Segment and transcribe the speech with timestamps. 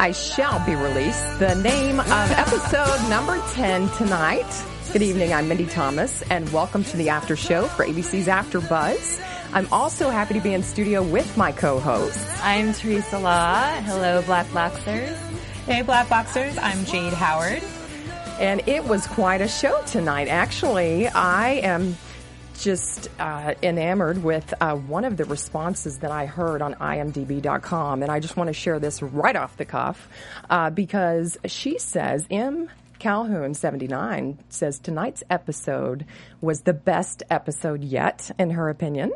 [0.00, 1.40] I shall be released.
[1.40, 4.46] The name of episode number 10 tonight.
[4.92, 9.20] Good evening, I'm Mindy Thomas, and welcome to the after show for ABC's After Buzz.
[9.52, 12.28] I'm also happy to be in studio with my co-host.
[12.44, 13.72] I'm Teresa Law.
[13.82, 15.18] Hello, Black Boxers.
[15.66, 16.56] Hey, Black Boxers.
[16.58, 17.64] I'm Jade Howard.
[18.38, 20.28] And it was quite a show tonight.
[20.28, 21.96] Actually, I am
[22.58, 28.02] just uh, enamored with uh, one of the responses that I heard on imdb.com.
[28.02, 30.08] And I just want to share this right off the cuff
[30.50, 32.68] uh, because she says, M.
[32.98, 36.04] Calhoun 79 says tonight's episode
[36.40, 39.12] was the best episode yet, in her opinion.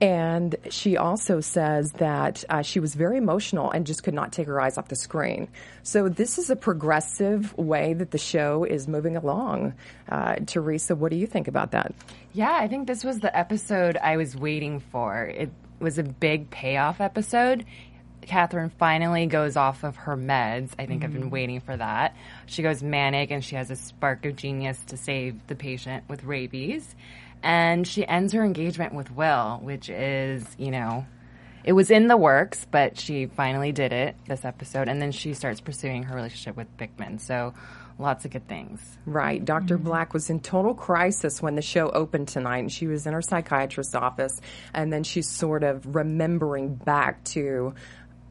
[0.00, 4.46] And she also says that uh, she was very emotional and just could not take
[4.48, 5.48] her eyes off the screen.
[5.82, 9.74] So this is a progressive way that the show is moving along.
[10.08, 11.94] Uh, Teresa, what do you think about that?
[12.34, 15.24] Yeah, I think this was the episode I was waiting for.
[15.24, 17.66] It was a big payoff episode.
[18.22, 20.70] Catherine finally goes off of her meds.
[20.78, 21.30] I think I've been mm-hmm.
[21.30, 22.16] waiting for that.
[22.46, 26.24] She goes manic and she has a spark of genius to save the patient with
[26.24, 26.94] rabies.
[27.42, 31.04] And she ends her engagement with Will, which is, you know,
[31.64, 34.88] it was in the works, but she finally did it this episode.
[34.88, 37.20] And then she starts pursuing her relationship with Bickman.
[37.20, 37.52] So
[37.98, 38.80] lots of good things.
[39.06, 39.44] Right.
[39.44, 43.12] doctor Black was in total crisis when the show opened tonight, and she was in
[43.12, 44.40] her psychiatrist's office,
[44.74, 47.74] and then she's sort of remembering back to.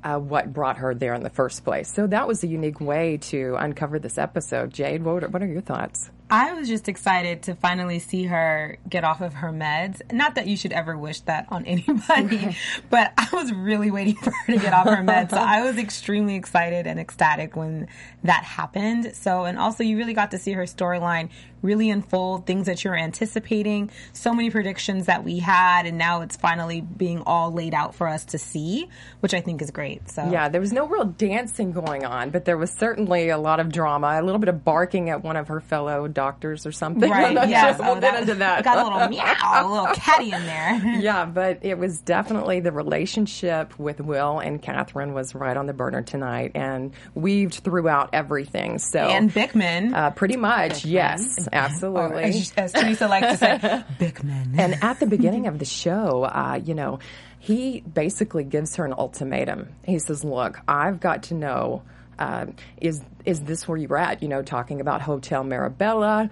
[0.04, 1.94] Uh, what brought her there in the first place?
[1.94, 4.74] So that was a unique way to uncover this episode.
[4.74, 6.10] Jade, what are, what are your thoughts?
[6.32, 10.00] I was just excited to finally see her get off of her meds.
[10.14, 12.56] Not that you should ever wish that on anybody,
[12.90, 15.32] but I was really waiting for her to get off her meds.
[15.32, 17.90] So I was extremely excited and ecstatic when
[18.24, 19.12] that happened.
[19.14, 21.30] So, and also you really got to see her storyline
[21.62, 26.36] really unfold, things that you're anticipating, so many predictions that we had, and now it's
[26.36, 30.10] finally being all laid out for us to see, which I think is great.
[30.10, 33.60] So Yeah, there was no real dancing going on, but there was certainly a lot
[33.60, 37.10] of drama, a little bit of barking at one of her fellow doctors or something.
[37.22, 37.76] Right, yeah.
[37.76, 37.86] sure.
[37.86, 38.64] We'll Oh, get into that.
[38.64, 40.76] Got a little meow, a little catty in there.
[41.00, 45.74] yeah, but it was definitely the relationship with Will and Catherine was right on the
[45.74, 48.78] burner tonight and weaved throughout everything.
[48.80, 49.94] So And Bickman.
[49.94, 52.24] uh, pretty much, yes, absolutely.
[52.24, 54.58] as, as Teresa likes to say, Bickman.
[54.60, 57.00] And at the beginning of the show, uh, you know,
[57.40, 59.70] he basically gives her an ultimatum.
[59.84, 61.82] He says, "Look, I've got to know
[62.22, 62.46] uh,
[62.78, 64.22] is is this where you were at?
[64.22, 66.30] You know, talking about Hotel Marabella.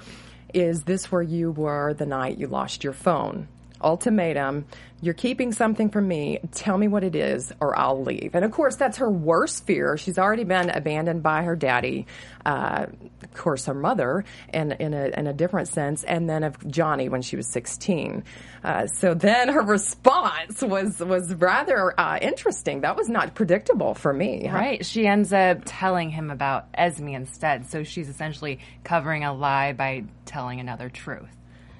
[0.53, 3.47] Is this where you were the night you lost your phone?"
[3.81, 4.65] Ultimatum.
[5.01, 6.39] You're keeping something from me.
[6.51, 8.31] Tell me what it is, or I'll leave.
[8.35, 9.95] And of course, that's her worst fear.
[9.95, 12.05] She's already been abandoned by her daddy,
[12.45, 12.87] uh,
[13.23, 17.07] of course, her mother, in, in, a, in a different sense, and then of Johnny
[17.07, 18.25] when she was 16.
[18.61, 22.81] Uh, so then her response was was rather uh, interesting.
[22.81, 24.47] That was not predictable for me.
[24.47, 24.57] huh?
[24.57, 24.85] Right.
[24.85, 27.69] She ends up telling him about Esme instead.
[27.69, 31.29] So she's essentially covering a lie by telling another truth.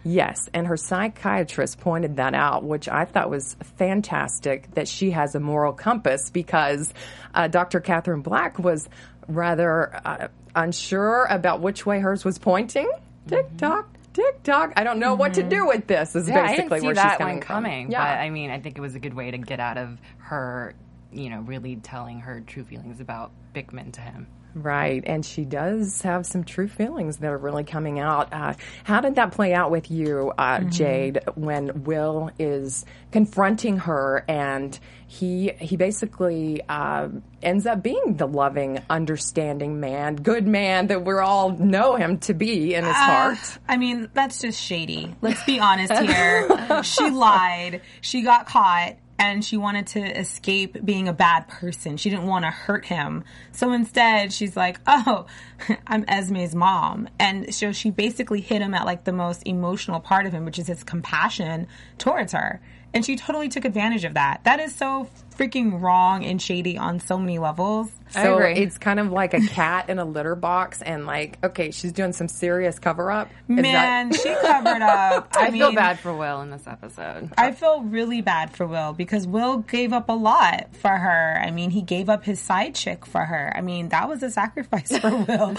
[0.04, 5.36] Yes, and her psychiatrist pointed that out, which I thought was fantastic that she has
[5.36, 6.94] a moral compass because
[7.34, 7.80] uh, Dr.
[7.80, 8.88] Catherine Black was
[9.28, 12.90] rather uh, unsure about which way hers was pointing.
[13.28, 14.74] Tick tock, tick tock.
[14.76, 16.16] I don't know what to do with this.
[16.16, 16.38] Is Mm-hmm.
[16.38, 17.48] Yeah, I didn't see where that she's coming one from.
[17.48, 17.92] coming.
[17.92, 20.00] Yeah, But I mean, I think it was a good way to get out of
[20.20, 20.74] her,
[21.12, 24.28] you know, really telling her true feelings about Bickman to him.
[24.56, 28.34] Right, and she does have some true feelings that are really coming out.
[28.34, 28.54] Uh,
[28.84, 30.70] how did that play out with you, uh, Mm-hmm.
[30.70, 37.10] Jade, when Will is confronting her and he he basically uh,
[37.42, 42.34] ends up being the loving, understanding man, good man that we all know him to
[42.34, 43.58] be in his Uh, heart.
[43.68, 45.16] I mean, that's just shady.
[45.22, 46.84] Let's be honest here.
[46.84, 47.82] she lied.
[48.02, 48.96] She got caught.
[49.20, 51.98] And she wanted to escape being a bad person.
[51.98, 53.26] She didn't want to hurt him.
[53.52, 55.26] So instead, she's like, "Oh,
[55.88, 60.26] I'm Esme's mom." And so she basically hit him at like the most emotional part
[60.26, 61.68] of him, which is his compassion
[61.98, 62.62] towards her.
[62.94, 64.44] And she totally took advantage of that.
[64.46, 67.90] That is so freaking wrong and shady on so many levels.
[68.10, 68.56] So agree.
[68.56, 72.12] it's kind of like a cat in a litter box, and like, okay, she's doing
[72.12, 73.30] some serious cover up.
[73.48, 75.30] Man, she covered up.
[75.38, 77.30] I, I mean, feel bad for Will in this episode.
[77.38, 81.40] I feel really bad for Will because Will gave up a lot for her.
[81.40, 83.54] I mean, he gave up his side chick for her.
[83.56, 85.56] I mean, that was a sacrifice for Will.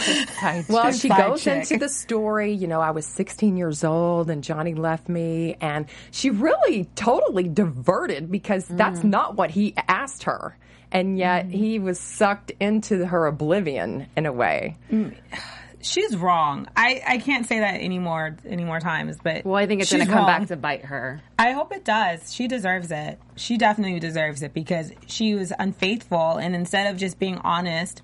[0.68, 1.70] Well, she goes chick.
[1.70, 5.56] into the story, you know, I was 16 years old and Johnny left me.
[5.60, 9.04] And she really totally diverted because that's mm.
[9.04, 10.56] not what he asked her.
[10.92, 11.84] And yet he mm-hmm.
[11.84, 14.76] was sucked into her oblivion in a way.
[14.90, 15.14] Mm.
[15.82, 16.68] She's wrong.
[16.76, 20.04] I, I can't say that anymore any more times, but Well, I think it's going
[20.04, 20.40] to come wrong.
[20.40, 21.22] back to bite her.
[21.38, 22.34] I hope it does.
[22.34, 23.18] She deserves it.
[23.36, 28.02] She definitely deserves it because she was unfaithful, and instead of just being honest,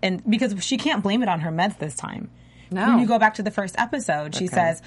[0.00, 2.30] and because she can't blame it on her meds this time.
[2.70, 2.86] No.
[2.86, 4.82] When you go back to the first episode, she says,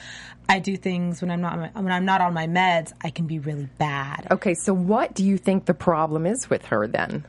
[0.48, 2.94] "I do things when I'm not when I'm not on my meds.
[3.04, 6.66] I can be really bad." Okay, so what do you think the problem is with
[6.66, 7.26] her then?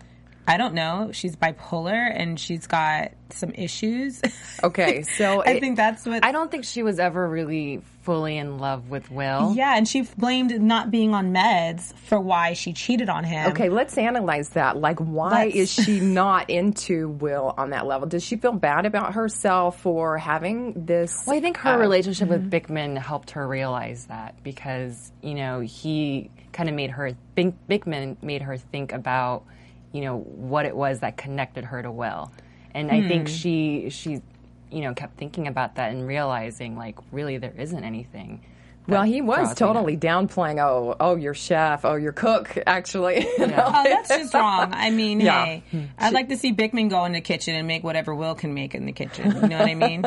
[0.46, 1.10] I don't know.
[1.12, 4.20] She's bipolar and she's got some issues.
[4.64, 6.24] Okay, so I it- think that's what.
[6.24, 9.54] I don't think she was ever really fully in love with Will.
[9.56, 13.50] yeah, and she blamed not being on meds for why she cheated on him.
[13.52, 14.76] Okay, let's analyze that.
[14.76, 18.06] Like, why Let's- is she not into Will on that level?
[18.06, 21.24] Does she feel bad about herself for having this?
[21.26, 25.58] Well, I think her uh, relationship with Bickman helped her realize that because you know
[25.58, 27.56] he kind of made her think.
[27.68, 29.42] Bickman made her think about
[29.92, 32.32] you know what it was that connected her to Will,
[32.74, 33.34] and I think hmm.
[33.34, 34.22] she she
[34.70, 38.42] you know kept thinking about that and realizing like really there isn't anything.
[38.88, 40.58] Well, he was draws me totally downplaying.
[40.60, 41.84] Oh, oh, your chef.
[41.84, 42.56] Oh, your cook.
[42.66, 43.64] Actually, you know?
[43.66, 44.72] Oh, that's just wrong.
[44.74, 45.44] I mean, Yeah.
[45.44, 45.62] hey,
[45.98, 48.74] I'd like to see Bickman go in the kitchen and make whatever Will can make
[48.74, 49.26] in the kitchen.
[49.42, 50.02] You know what I mean?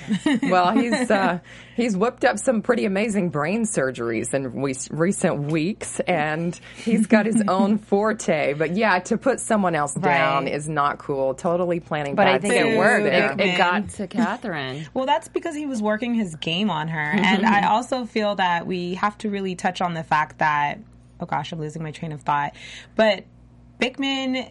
[0.50, 1.38] well, he's uh,
[1.76, 7.26] he's whipped up some pretty amazing brain surgeries in we- recent weeks, and he's got
[7.26, 8.54] his own forte.
[8.54, 10.54] But yeah, to put someone else down Right.
[10.54, 11.34] is not cool.
[11.34, 12.14] Totally planning.
[12.14, 13.06] But I think things it worked.
[13.06, 14.86] It, it got to Catherine.
[14.94, 17.00] Well, that's because he was working his game on her.
[17.00, 20.78] And I also feel that we have to really touch on the fact that,
[21.20, 22.54] oh gosh, I'm losing my train of thought.
[22.94, 23.24] But
[23.78, 24.50] Bickman,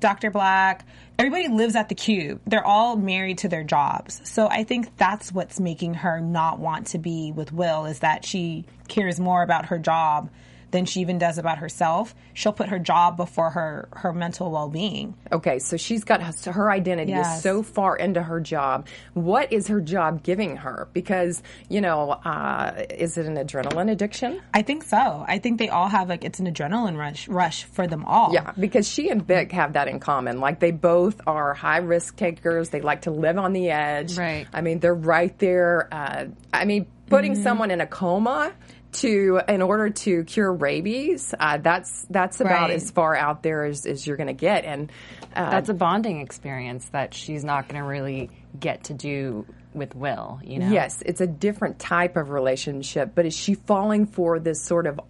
[0.00, 0.32] Dr.
[0.32, 0.84] Black,
[1.16, 2.40] everybody lives at the cube.
[2.48, 4.20] They're all married to their jobs.
[4.28, 8.24] So I think that's what's making her not want to be with Will is that
[8.24, 10.28] she cares more about her job
[10.76, 12.14] than she even does about herself.
[12.34, 15.14] She'll put her job before her, her mental well being.
[15.32, 17.38] Okay, so she's got her, her identity Yes.
[17.38, 18.86] is so far into her job.
[19.14, 20.88] What is her job giving her?
[20.92, 24.40] Because you know, uh, is it an adrenaline addiction?
[24.52, 25.24] I think so.
[25.26, 28.34] I think they all have like it's an adrenaline rush rush for them all.
[28.34, 30.40] Yeah, because she and Vic have that in common.
[30.40, 32.68] Like they both are high risk takers.
[32.68, 34.18] They like to live on the edge.
[34.18, 34.46] Right.
[34.52, 35.88] I mean, they're right there.
[35.90, 37.42] Uh, I mean, putting Mm-hmm.
[37.44, 38.52] someone in a coma
[38.96, 41.34] to in order to cure rabies.
[41.38, 42.76] Uh, that's that's about Right.
[42.76, 44.64] as far out there as, as you're going to get.
[44.64, 44.90] And
[45.34, 49.94] uh, That's a bonding experience that she's not going to really get to do with
[49.94, 50.40] Will.
[50.42, 50.70] You know.
[50.70, 55.00] Yes, it's a different type of relationship, but is she falling for this sort of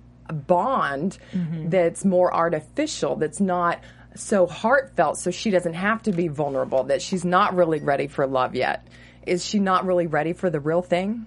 [0.47, 1.69] bond Mm-hmm.
[1.71, 3.81] that's more artificial, that's not
[4.17, 8.27] so heartfelt, so she doesn't have to be vulnerable, that she's not really ready for
[8.27, 8.87] love yet?
[9.27, 11.27] Is she not really ready for the real thing?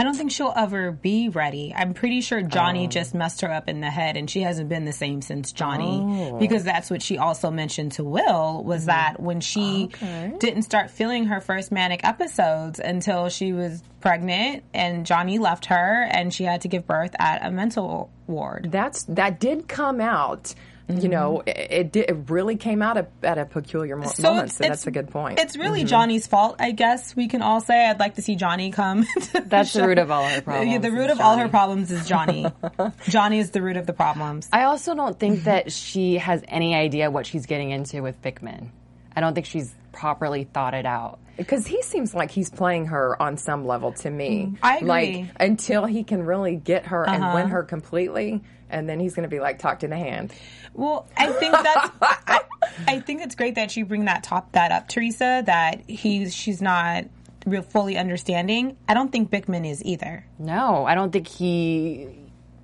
[0.00, 1.74] I don't think she'll ever be ready.
[1.76, 2.42] I'm pretty sure Oh.
[2.42, 5.52] Johnny just messed her up in the head and she hasn't been the same since
[5.52, 6.00] Johnny.
[6.32, 6.38] Oh.
[6.38, 8.20] Because that's what she also mentioned to Will
[8.60, 8.66] Mm-hmm.
[8.68, 9.90] was that when she
[10.38, 16.08] didn't start feeling her first manic episodes until she was pregnant and Johnny left her
[16.10, 18.68] and she had to give birth at a mental ward.
[18.72, 20.54] That's that did come out.
[20.96, 21.10] You Mm-hmm.
[21.10, 22.08] know, it, it.
[22.08, 24.50] It really came out at, at a peculiar mo- moment.
[24.52, 25.38] So that's a good point.
[25.38, 25.88] It's really Mm-hmm.
[25.88, 27.86] Johnny's fault, I guess we can all say.
[27.86, 29.04] I'd like to see Johnny come.
[29.04, 29.86] to That's the show.
[29.86, 30.72] root of all her problems.
[30.72, 32.46] Yeah, the root is of all her problems is Johnny.
[33.08, 34.48] Johnny is the root of the problems.
[34.52, 38.68] I also don't think that she has any idea what she's getting into with Bickman.
[39.14, 41.18] I don't think she's properly thought it out.
[41.36, 44.46] Because he seems like he's playing her on some level to me.
[44.46, 44.56] Mm-hmm.
[44.62, 44.88] I agree.
[44.88, 47.48] Like until he can really get her and win uh-huh.
[47.48, 50.32] her completely, and then he's going to be like, talked to the hand.
[50.74, 51.90] Well, I think that's.
[52.02, 52.40] I,
[52.86, 55.42] I think it's great that you bring that top that up, Teresa.
[55.44, 57.06] That he's she's not
[57.46, 58.76] real fully understanding.
[58.86, 60.24] I don't think Bickman is either.
[60.38, 62.08] No, I don't think he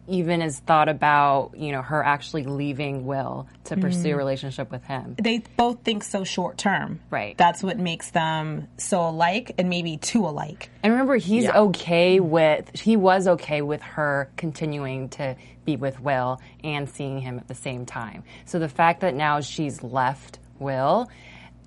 [0.09, 3.83] even has thought about, you know, her actually leaving Will to mm-hmm.
[3.83, 5.17] pursue a relationship with him.
[5.21, 7.01] They both think so short term.
[7.11, 7.37] Right.
[7.37, 10.71] That's what makes them so alike and maybe too alike.
[10.83, 11.59] And remember, he's Yeah.
[11.59, 17.39] okay with, he was okay with her continuing to be with Will and seeing him
[17.39, 18.23] at the same time.
[18.45, 21.09] So the fact that now she's left Will,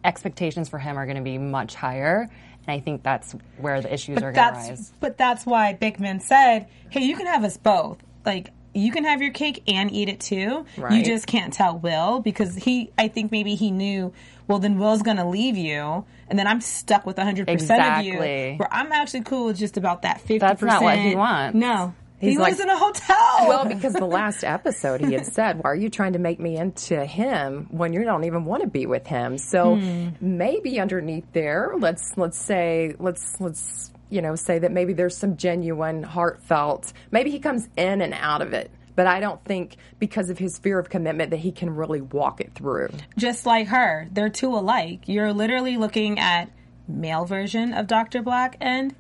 [0.03, 2.29] expectations for him are going to be much higher.
[2.67, 4.93] And I think that's where the issues are going to That's rise.
[5.00, 7.98] but that's why Bickman said, "Hey, you can have us both.
[8.25, 10.65] Like you can have your cake and eat it too.
[10.77, 12.91] You just can't tell Will because he.
[12.97, 14.13] I think maybe he knew.
[14.47, 18.05] Well, then Will's going to leave you, and then I'm stuck with 100 percent of
[18.05, 18.17] you.
[18.17, 20.39] Where I'm actually cool with just about that 50.
[20.39, 21.55] That's not what he wants.
[21.55, 23.47] No, he He's lives like- in a hotel.
[23.47, 26.57] Well, because the last episode he had said, "Why are you trying to make me
[26.57, 30.09] into him when you don't even want to be with him?" So hmm.
[30.19, 35.38] maybe underneath there, let's let's say let's let's you know say that maybe there's some
[35.38, 36.94] genuine, heartfelt.
[37.12, 40.58] Maybe he comes in and out of it, but I don't think because of his
[40.58, 42.89] fear of commitment that he can really walk it through.
[43.18, 44.08] just like her.
[44.12, 45.08] They're two alike.
[45.08, 46.51] You're literally looking at
[46.88, 48.22] male version of Dr.
[48.22, 48.96] Black and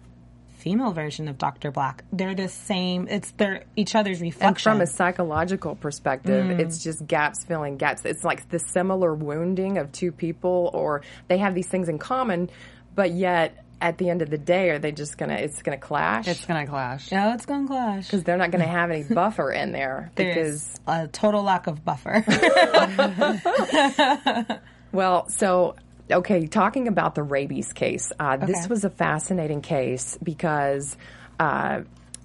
[0.59, 1.71] female version of Dr.
[1.71, 2.03] Black.
[2.11, 3.07] They're the same.
[3.09, 4.47] It's their each other's reflection.
[4.47, 4.71] And reflection.
[4.71, 6.59] from a psychological perspective, mm.
[6.59, 8.03] it's just gaps filling gaps.
[8.05, 12.49] It's like the similar wounding of two people, or they have these things in common,
[12.93, 15.35] but yet at the end of the day, are they just gonna?
[15.35, 17.11] It's gonna clash It's going to clash.
[17.11, 18.07] no, it's gonna clash.
[18.07, 20.11] because they're not gonna have any buffer in there.
[20.15, 22.23] There's Because a total lack of buffer.
[24.91, 25.75] well, so
[26.11, 30.97] okay, talking about the rabies case, uh, this was a fascinating case because.
[31.39, 31.81] Uh,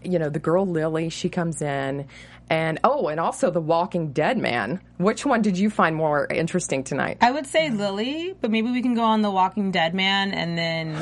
[0.07, 2.07] you know, the girl Lily, she comes in,
[2.51, 4.83] and oh, and also the Walking Dead man.
[4.97, 7.19] Which one did you find more interesting tonight?
[7.21, 10.57] I would say Lily, but maybe we can go on the Walking Dead man and
[10.57, 10.95] then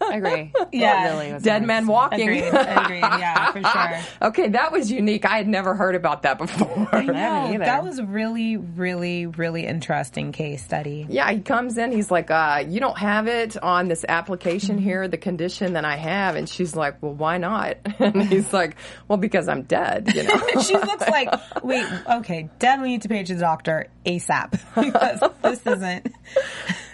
[0.00, 0.52] I agree.
[0.72, 1.14] Yeah.
[1.14, 2.20] Lily was Dead more man walking.
[2.20, 2.44] agreed.
[2.44, 3.00] agreed.
[3.00, 3.62] Yeah, for
[4.20, 4.28] sure.
[4.28, 5.24] Okay, that was unique.
[5.24, 6.68] I had never heard about that before.
[6.92, 11.06] haven't No, that was really, really, really interesting case study.
[11.08, 11.90] Yeah, he comes in.
[11.90, 15.96] He's like, uh, "You don't have it on this application here, the condition that I
[15.96, 18.76] have." And she's like, "Well, why not?" And he's like,
[19.08, 20.38] "Well, because I'm dead." You know.
[20.62, 21.28] she looks like,
[21.64, 26.14] wait, okay, definitely need to page the doctor ASAP because this isn't,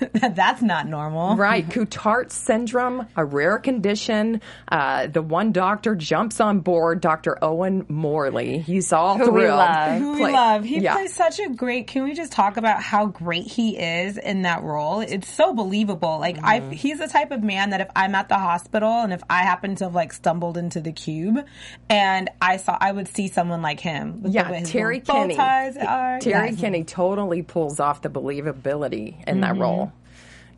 [0.12, 1.36] that's not normal.
[1.36, 4.40] Right, Cotard syndrome, a rare condition.
[4.68, 7.38] Uh, the one doctor jumps on board, Dr.
[7.42, 8.58] Owen Morley.
[8.58, 9.58] He's all Who we thrilled.
[9.58, 9.98] love.
[10.00, 10.64] Who we love.
[10.64, 10.94] He yeah.
[10.94, 11.86] plays such a great.
[11.86, 15.00] Can we just talk about how great he is in that role?
[15.00, 16.18] It's so believable.
[16.18, 16.70] Like I, Mm-hmm.
[16.72, 19.74] he's the type of man that if I'm at the hospital and if I happen
[19.76, 21.36] to have like stumbled into the cube,
[21.90, 24.22] and I saw, I would see someone like him.
[24.26, 25.34] Yeah, his Terry Kinney.
[25.36, 26.60] Terry Yes.
[26.60, 29.92] Kinney totally pulls off the believability in that role.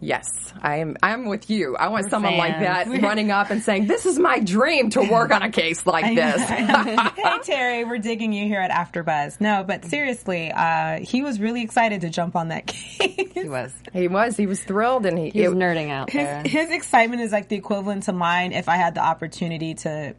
[0.01, 0.29] Yes,
[0.63, 0.97] I am.
[1.03, 1.77] I'm with you.
[1.77, 5.33] I want someone like that running up and saying, "This is my dream to work
[5.33, 9.41] on a case like this." hey Terry, we're digging you here at AfterBuzz.
[9.41, 13.33] No, but seriously, uh, he was really excited to jump on that case.
[13.35, 13.73] He was.
[13.93, 14.37] he was.
[14.37, 15.31] He was thrilled, and he.
[15.31, 16.43] He was it- nerding out there.
[16.43, 20.15] His, his excitement is like the equivalent to mine if I had the opportunity to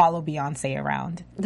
[0.00, 1.22] follow Beyonce around.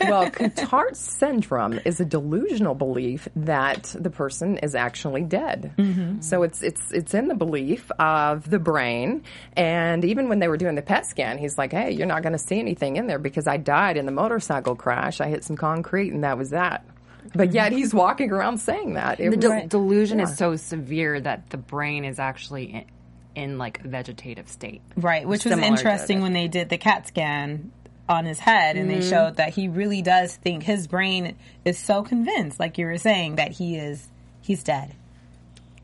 [0.00, 5.74] well, Cotard syndrome is a delusional belief that the person is actually dead.
[5.76, 6.22] Mm-hmm.
[6.22, 9.24] So it's it's it's in the belief of the brain.
[9.56, 12.32] And even when they were doing the PET scan, he's like, "Hey, you're not going
[12.32, 15.20] to see anything in there because I died in the motorcycle crash.
[15.20, 16.86] I hit some concrete, and that was that."
[17.34, 17.56] But mm-hmm.
[17.56, 19.20] yet he's walking around saying that.
[19.20, 22.86] It The was- del- delusion is so severe that the brain is actually
[23.34, 24.80] in, in like a vegetative state.
[24.96, 27.70] Right, which was interesting when they did the CAT scan
[28.08, 29.08] on his head and they mm-hmm.
[29.10, 33.36] showed that he really does think his brain is so convinced, like you were saying,
[33.36, 34.06] that he is
[34.42, 34.94] he's dead.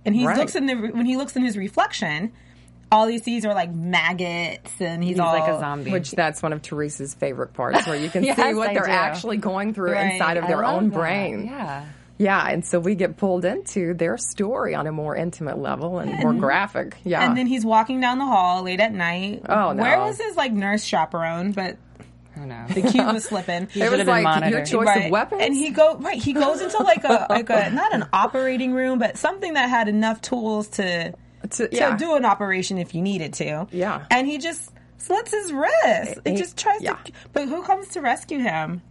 [0.04, 0.37] And he Right.
[0.37, 2.33] looks in the when he looks in his reflection,
[2.92, 5.92] all he sees are like maggots and he's, He's all like a zombie.
[5.92, 8.85] which that's one of Teresa's favorite parts, where you can Yes, see what I they're
[8.85, 8.90] do.
[8.90, 10.12] actually going through Right.
[10.14, 10.95] inside of I their own that.
[10.95, 11.47] brain.
[11.47, 11.87] Yeah.
[12.20, 16.18] Yeah, and so we get pulled into their story on a more intimate level and
[16.20, 16.96] more graphic.
[17.02, 17.24] Yeah.
[17.26, 19.42] And then he's walking down the hall late at night.
[19.48, 19.82] Oh, no.
[19.82, 21.52] Where was his like nurse chaperone?
[21.52, 21.78] But
[22.34, 22.68] Who knows?
[22.74, 23.62] the cube was slipping.
[23.64, 25.06] it should've was been like your choice Right.
[25.06, 25.40] of weapons.
[25.42, 26.22] And he go right.
[26.22, 29.88] He goes into like a like a not an operating room, but something that had
[29.88, 31.96] enough tools to To- to yeah.
[31.96, 33.66] do an operation if you needed to.
[33.72, 34.04] Yeah.
[34.10, 36.20] And he just slits his wrist.
[36.26, 36.96] It, He- just tries yeah.
[37.02, 37.12] to.
[37.32, 38.82] But who comes to rescue him?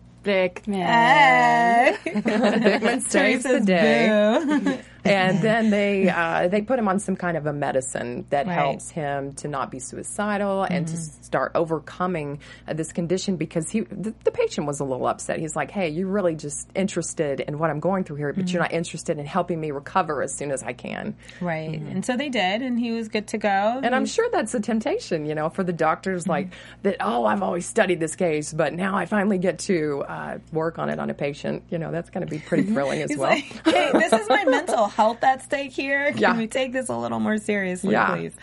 [0.67, 1.95] Man.
[2.05, 2.13] Hey.
[2.13, 4.81] The Teresa's day.
[5.05, 8.53] And then they uh, they put him on some kind of a medicine that Right.
[8.55, 13.81] helps him to not be suicidal and to start overcoming uh, this condition because he
[13.81, 15.39] the, the patient was a little upset.
[15.39, 18.61] He's like, "Hey, you're really just interested in what I'm going through here, but you're
[18.61, 21.79] not interested in helping me recover as soon as I can." Right.
[21.79, 23.79] And so they did, and he was good to go.
[23.83, 26.49] And I'm sure that's a temptation, you know, for the doctors like
[26.83, 26.97] that.
[26.99, 30.89] Oh, I've always studied this case, but now I finally get to uh, work on
[30.89, 31.63] it on a patient.
[31.69, 33.29] You know, that's going to be pretty thrilling as He's well.
[33.29, 36.11] like, hey, this is my mental health at stake here.
[36.11, 36.37] Can Yeah.
[36.37, 38.15] we take this a little more seriously, Yeah.
[38.15, 38.35] please?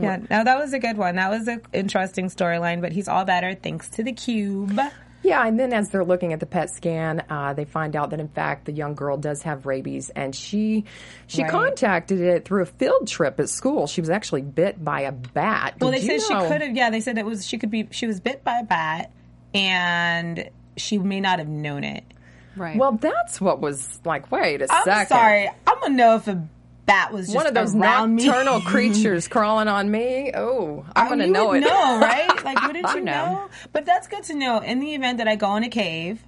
[0.00, 1.16] Yeah, Now that was a good one.
[1.16, 4.78] That was an interesting storyline, but he's all better thanks to the cube.
[5.24, 8.20] Yeah, and then as they're looking at the PET scan, uh, they find out that
[8.20, 10.84] in fact the young girl does have rabies, and she
[11.26, 11.50] she Right.
[11.50, 13.88] contacted it through a field trip at school.
[13.88, 15.74] She was actually bit by a bat.
[15.80, 16.76] Well, Did they you said she could have.
[16.76, 17.88] Yeah, they said it was she could be.
[17.90, 19.10] She was bit by a bat,
[19.52, 22.04] and she may not have known it.
[22.56, 22.76] Right.
[22.76, 24.30] Well, that's what was like.
[24.32, 25.08] Wait a I'm second.
[25.08, 25.48] sorry.
[25.66, 26.46] I'm gonna know if a
[26.86, 30.32] bat was just One of those nocturnal creatures crawling on me.
[30.34, 31.60] Oh, I'm Oh, to you know it.
[31.60, 31.68] know,
[32.00, 32.44] right?
[32.44, 33.12] Like, wouldn't you know.
[33.34, 33.48] know?
[33.72, 34.60] But that's good to know.
[34.60, 36.22] In the event that I go in a cave,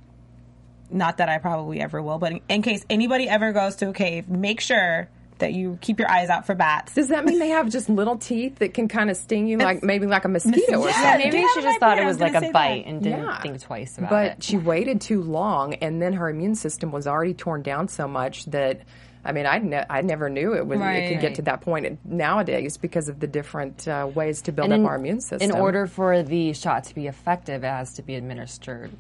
[0.91, 3.93] not that I probably ever will, but in, in case anybody ever goes to a
[3.93, 5.09] cave, make sure
[5.41, 6.95] that you keep your eyes out for bats.
[6.95, 9.83] Does that mean they have just little teeth that can kind of sting you, like
[9.83, 11.19] maybe like a mosquito or Yeah, something?
[11.19, 12.89] maybe do you she just thought it was was like a bite that.
[12.91, 13.41] and didn't Yeah.
[13.41, 14.35] think twice about but it.
[14.37, 18.07] But she waited too long, and then her immune system was already torn down so
[18.09, 18.81] much that.
[19.23, 21.09] I mean, I, ne- I never knew it would it Right.
[21.13, 24.73] could get to that point nowadays because of the different uh, ways to build And
[24.73, 25.51] up in, our immune system.
[25.51, 28.91] in order for the shot to be effective, it has to be administered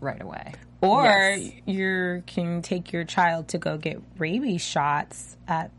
[0.00, 0.54] right away.
[0.80, 1.52] Or Yes.
[1.64, 5.70] you can take your child to go get rabies shots at,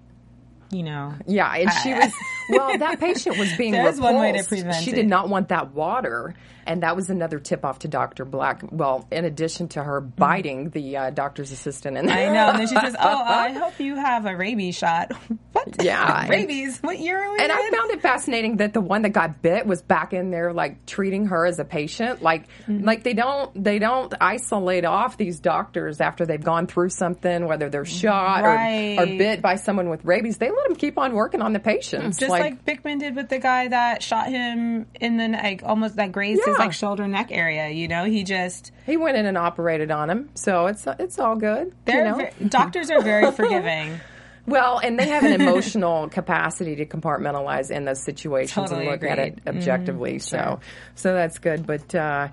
[0.71, 1.13] you know.
[1.27, 2.11] Yeah, and she was
[2.49, 2.77] well.
[2.77, 4.01] That patient was being There's repulsed.
[4.01, 4.95] one way to prevent she it.
[4.95, 6.35] did not want that water,
[6.65, 8.61] and that was another tip off to Doctor Black.
[8.71, 12.49] Well, in addition to her biting the uh, doctor's assistant, and I know.
[12.49, 15.11] And then she says, "Oh, I hope you have a rabies shot."
[15.53, 15.83] what?
[15.83, 16.79] Yeah, rabies.
[16.79, 19.65] What year are we And I found it fascinating that the one that got bit
[19.65, 22.21] was back in there, like treating her as a patient.
[22.21, 22.85] Like, Mm-hmm.
[22.85, 27.69] like they don't they don't isolate off these doctors after they've gone through something, whether
[27.69, 28.53] they're shot or,
[29.01, 30.37] or bit by someone with rabies.
[30.37, 32.17] They let him keep on working on the patients.
[32.19, 36.11] Just like, Bickman did with the guy that shot him in the like almost that
[36.11, 37.69] grazed his like shoulder neck area.
[37.69, 41.35] You know, he just he went in and operated on him, so it's it's all
[41.35, 41.73] good.
[41.85, 42.29] they're you know?
[42.39, 43.99] ve- doctors are very forgiving.
[44.45, 49.03] Well, and they have an emotional capacity to compartmentalize in those situations Totally and look
[49.03, 49.45] at it agreed.
[49.45, 49.57] Mm-hmm.
[49.57, 50.19] objectively.
[50.19, 50.59] So,
[50.95, 51.67] so that's good.
[51.67, 52.29] But uh,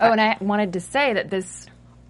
[0.00, 1.66] Oh, and I wanted to say that this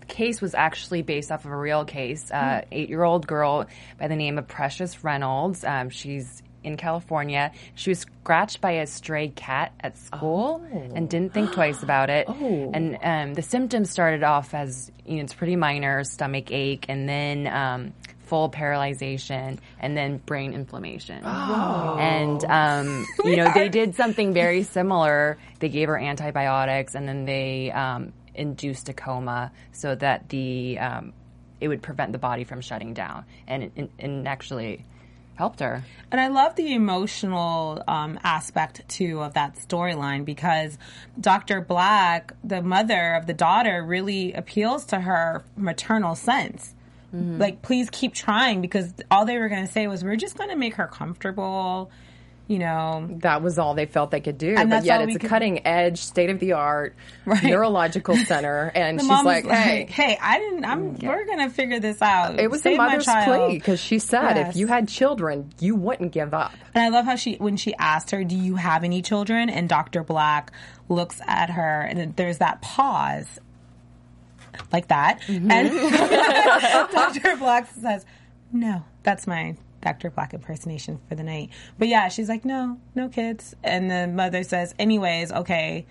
[0.09, 2.31] case was actually based off of a real case.
[2.31, 3.67] Uh, Eight-year-old girl
[3.99, 5.65] by the name of Precious Reynolds.
[5.65, 7.53] Um, she's in California.
[7.77, 12.29] She was scratched by a stray cat at school and didn't think twice about it.
[12.75, 17.09] And um, the symptoms started off as you know it's pretty minor stomach ache, and
[17.09, 17.47] then.
[17.47, 17.93] Um,
[18.29, 21.25] Full paralyzation and then brain inflammation.
[21.99, 25.39] And, um, you know, they did something very similar.
[25.61, 31.13] They gave her antibiotics and then they um, induced a coma so that the um,
[31.61, 34.85] it would prevent the body from shutting down, and and, and actually
[35.35, 35.85] helped her.
[36.11, 40.77] And I love the emotional um, aspect too of that storyline because
[41.21, 41.61] Dr.
[41.61, 46.75] Black, the mother of the daughter, really appeals to her maternal sense.
[47.39, 50.51] Like, please keep trying because all they were going to say was, we're just going
[50.51, 51.91] to make her comfortable,
[52.49, 53.07] you know.
[53.21, 54.55] that was all they felt they could do.
[54.57, 57.45] And but yet, it's a could- cutting edge, state of the art Right.
[57.45, 61.51] neurological center, and The she's like, was "Hey." hey, I didn't, I'm, we're going to
[61.51, 62.41] figure this out.
[62.41, 64.51] It was Save a mother's plea because she said Yes.
[64.51, 66.53] if you had children, you wouldn't give up.
[66.75, 69.69] And I love how she, when she asked her, "Do you have any children?" and
[69.69, 70.03] Dr.
[70.03, 70.51] Black
[70.89, 73.39] looks at her, and there's that pause,
[74.73, 75.51] like that, Mm-hmm.
[75.51, 77.37] and Dr.
[77.37, 78.05] Black says,
[78.53, 80.11] "No, that's my Dr.
[80.11, 84.43] Black impersonation for the night." But yeah, she's like, "No, no kids," and the mother
[84.43, 85.87] says, "Anyways, okay."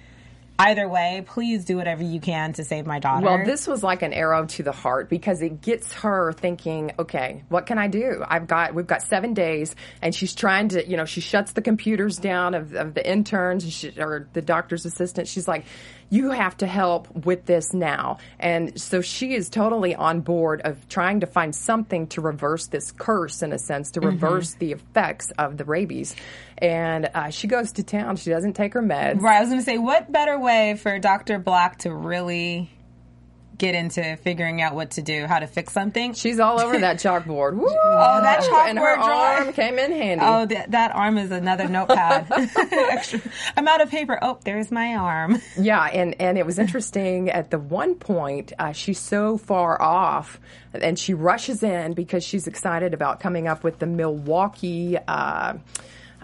[0.60, 3.24] Either way, please do whatever you can to save my daughter.
[3.24, 7.44] Well, this was like an arrow to the heart because it gets her thinking, okay,
[7.50, 8.24] what can I do?
[8.28, 11.62] I've got, we've got seven days and she's trying to, you know, she shuts the
[11.62, 15.28] computers down of, of the interns she, or the doctor's assistant.
[15.28, 15.66] She's like,
[16.10, 18.18] you have to help with this now.
[18.40, 22.92] And so she is totally on board of trying to find something to reverse this
[22.92, 26.16] curse in a sense, to reverse the effects of the rabies.
[26.58, 28.16] And uh, she goes to town.
[28.16, 29.22] She doesn't take her meds.
[29.22, 29.38] Right.
[29.38, 31.40] I was going to say, what better way for Dr.
[31.40, 32.70] Black to really
[33.58, 36.14] get into figuring out what to do, how to fix something.
[36.14, 37.54] She's all over that chalkboard.
[37.58, 37.68] Woo!
[37.68, 39.46] Oh, that and her chalkboard drawing.
[39.46, 40.26] arm came in handy.
[40.26, 42.28] Oh, that, that arm is another notepad.
[42.72, 43.22] Extra.
[43.56, 44.20] I'm out of paper.
[44.22, 45.42] Oh, there's my arm.
[45.60, 50.40] Yeah, and, and it was interesting at the one point, uh, she's so far off
[50.74, 54.98] and she rushes in because she's excited about coming up with the Milwaukee.
[55.08, 55.56] Uh,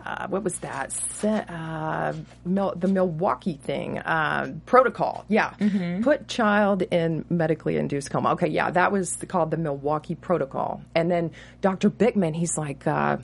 [0.05, 0.93] uh, what was that?
[1.23, 2.13] Uh,
[2.45, 5.25] Mil- the Milwaukee thing uh, protocol.
[5.29, 5.53] Yeah,
[6.01, 8.31] put child in medically induced coma.
[8.31, 10.81] Okay, yeah, that was called the Milwaukee protocol.
[10.95, 11.89] And then Dr.
[11.89, 12.85] Bickman, he's like.
[12.85, 13.17] Uh,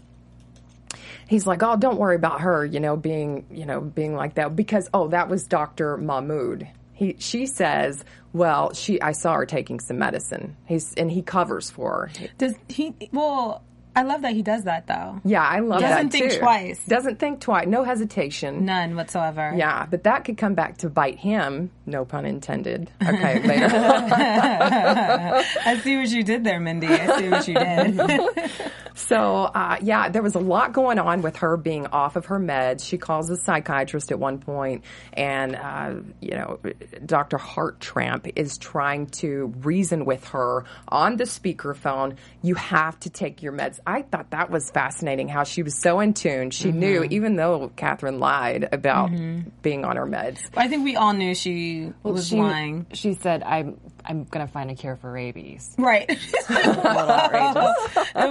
[1.27, 4.55] he's like, "Oh, don't worry about her, you know, being, you know, being like that
[4.55, 5.97] because oh, that was Dr.
[5.97, 11.21] Mahmood." He she says, "Well, she I saw her taking some medicine." He's and he
[11.21, 12.27] covers for her.
[12.37, 12.93] Does he?
[13.11, 13.63] Well,
[13.99, 15.19] I love that he does that though.
[15.25, 16.39] Yeah, I love that Doesn't think too.
[16.39, 16.85] twice.
[16.85, 17.67] Doesn't think twice.
[17.67, 18.63] No hesitation.
[18.63, 19.53] None whatsoever.
[19.57, 21.69] Yeah, but that could come back to bite him.
[21.85, 22.89] No pun intended.
[23.05, 23.67] Okay, later.
[23.75, 26.88] I see what you did there, Mindy.
[26.88, 28.51] I see what you did.
[28.95, 32.38] So, uh, yeah, there was a lot going on with her being off of her
[32.38, 32.85] meds.
[32.85, 34.83] She calls a psychiatrist at one point,
[35.13, 36.59] and, uh, you know,
[37.05, 37.38] Dr.
[37.38, 42.17] Hartramp is trying to reason with her on the speakerphone.
[42.41, 43.79] You have to take your meds.
[43.89, 46.52] I thought that was fascinating how she was so in tune.
[46.52, 47.13] She knew, mm-hmm.
[47.13, 49.49] even though Catherine lied about mm-hmm.
[49.63, 50.39] being on her meds.
[50.56, 52.86] I think we all knew she was she, lying.
[52.93, 56.10] She said, "I'm I'm gonna find a cure for rabies." Right.
[56.10, 56.19] A it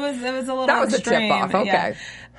[0.00, 1.22] was it was a little That was a extreme.
[1.22, 1.66] tip-off, okay.
[1.66, 1.94] yeah.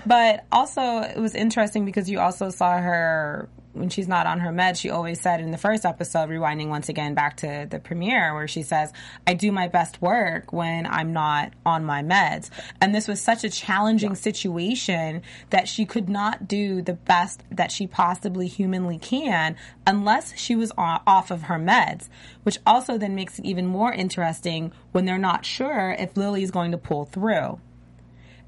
[0.05, 4.51] But also it was interesting because you also saw her when she's not on her
[4.51, 8.34] meds, she always said in the first episode, rewinding once again back to the premiere,
[8.34, 8.91] where she says,
[9.27, 12.49] I do my best work when I'm not on my meds.
[12.82, 17.71] And this was such a challenging situation that she could not do the best that
[17.71, 19.55] she possibly humanly can
[19.86, 22.10] unless she was off of her meds,
[22.43, 26.51] which also then makes it even more interesting when they're not sure if Lily is
[26.51, 27.60] going to pull through.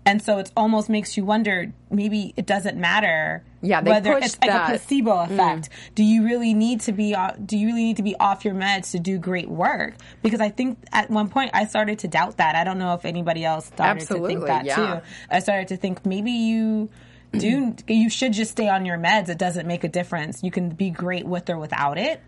[0.05, 4.49] And so it almost makes you wonder maybe it doesn't matter Yeah, whether it's like
[4.49, 5.31] that- a placebo mm.
[5.31, 5.69] effect.
[5.93, 8.91] Do you really need to be do you really need to be off your meds
[8.91, 9.95] to do great work?
[10.23, 12.55] Because I think at one point I started to doubt that.
[12.55, 14.75] I don't know if anybody else started to Absolutely, think that yeah.
[14.75, 15.01] too.
[15.29, 16.89] I started to think maybe you
[17.31, 19.29] do you should just stay on your meds.
[19.29, 20.43] It doesn't make a difference.
[20.43, 22.21] You can be great with or without it.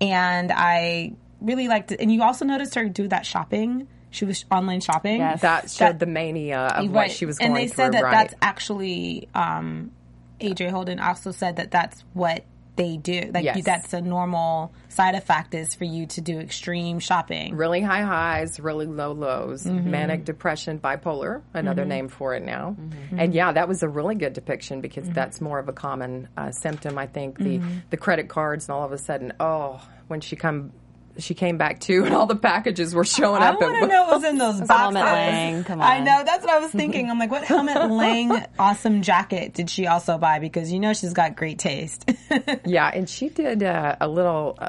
[0.00, 2.00] And I really liked it.
[2.00, 3.88] And you also noticed her do that shopping.
[4.10, 5.18] She was online shopping.
[5.18, 5.42] Yes.
[5.42, 7.84] That showed the mania of what she was going and they through.
[7.84, 8.12] said that right.
[8.12, 9.90] that's actually um,
[10.40, 12.44] AJ Holden also said that that's what
[12.76, 13.30] they do.
[13.32, 13.56] Like Yes.
[13.56, 17.56] you, that's a normal side effect is for you to do extreme shopping.
[17.56, 19.90] really high highs, really low lows, Mm-hmm.
[19.90, 22.76] manic depression, bipolar, another name for it now.
[23.16, 25.14] And yeah, that was a really good depiction because Mm-hmm.
[25.14, 26.98] that's more of a common uh, symptom.
[26.98, 30.72] I think the the credit cards and all of a sudden, oh, when she come.
[31.18, 33.60] She came back too, and all the packages were showing I up.
[33.60, 34.76] want to know what was in those boxes.
[34.76, 35.86] Helmut Lang, come on.
[35.86, 37.10] I know that's what I was thinking.
[37.10, 40.38] I'm like, what Helmut Lang awesome jacket did she also buy?
[40.38, 42.10] Because you know she's got great taste.
[42.64, 44.58] Yeah, and she did uh, a little.
[44.58, 44.68] Uh,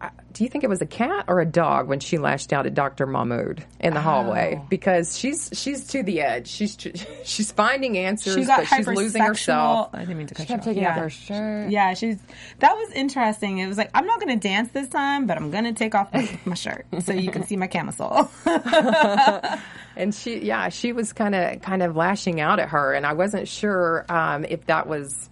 [0.00, 2.66] uh, do you think it was a cat or a dog when she lashed out
[2.66, 3.06] at Dr.
[3.06, 4.60] Mahmood in the hallway?
[4.60, 4.66] Oh.
[4.68, 6.48] Because she's she's to the edge.
[6.48, 6.76] She's
[7.24, 9.90] she's finding answers, she got but she's losing herself.
[9.92, 10.64] I didn't mean to cut kept you off.
[10.64, 10.90] taking yeah.
[10.90, 11.70] off her shirt.
[11.70, 12.18] Yeah, she's
[12.60, 13.58] that was interesting.
[13.58, 15.87] It was like I'm not going to dance this time, but I'm going to take
[15.94, 18.30] off my, my shirt so you can see my camisole.
[19.98, 23.14] And she, yeah, she was kind of kind of lashing out at her, and I
[23.14, 25.28] wasn't sure um, if that was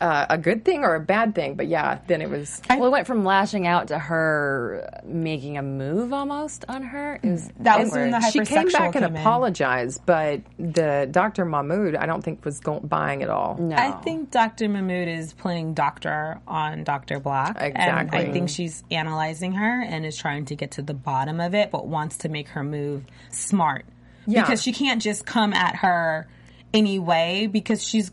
[0.00, 1.54] uh, a good thing or a bad thing.
[1.54, 2.60] But yeah, then it was.
[2.68, 7.18] Well, it went from lashing out to her making a move almost on her.
[7.22, 8.22] It was That was when awkward.
[8.22, 9.16] the She came hypersexual back and in.
[9.16, 11.44] apologized, but the Dr.
[11.44, 13.56] Mahmood, I don't think was go- buying it all.
[13.58, 13.76] No.
[13.76, 14.68] I think Dr.
[14.68, 17.20] Mahmood is playing doctor on Dr.
[17.20, 17.56] Black.
[17.60, 21.54] And I think she's analyzing her and is trying to get to the bottom of
[21.54, 23.84] it, but wants to make her move smart.
[24.26, 24.42] Yeah.
[24.42, 26.26] Because she can't just come at her
[26.72, 28.10] anyway because she's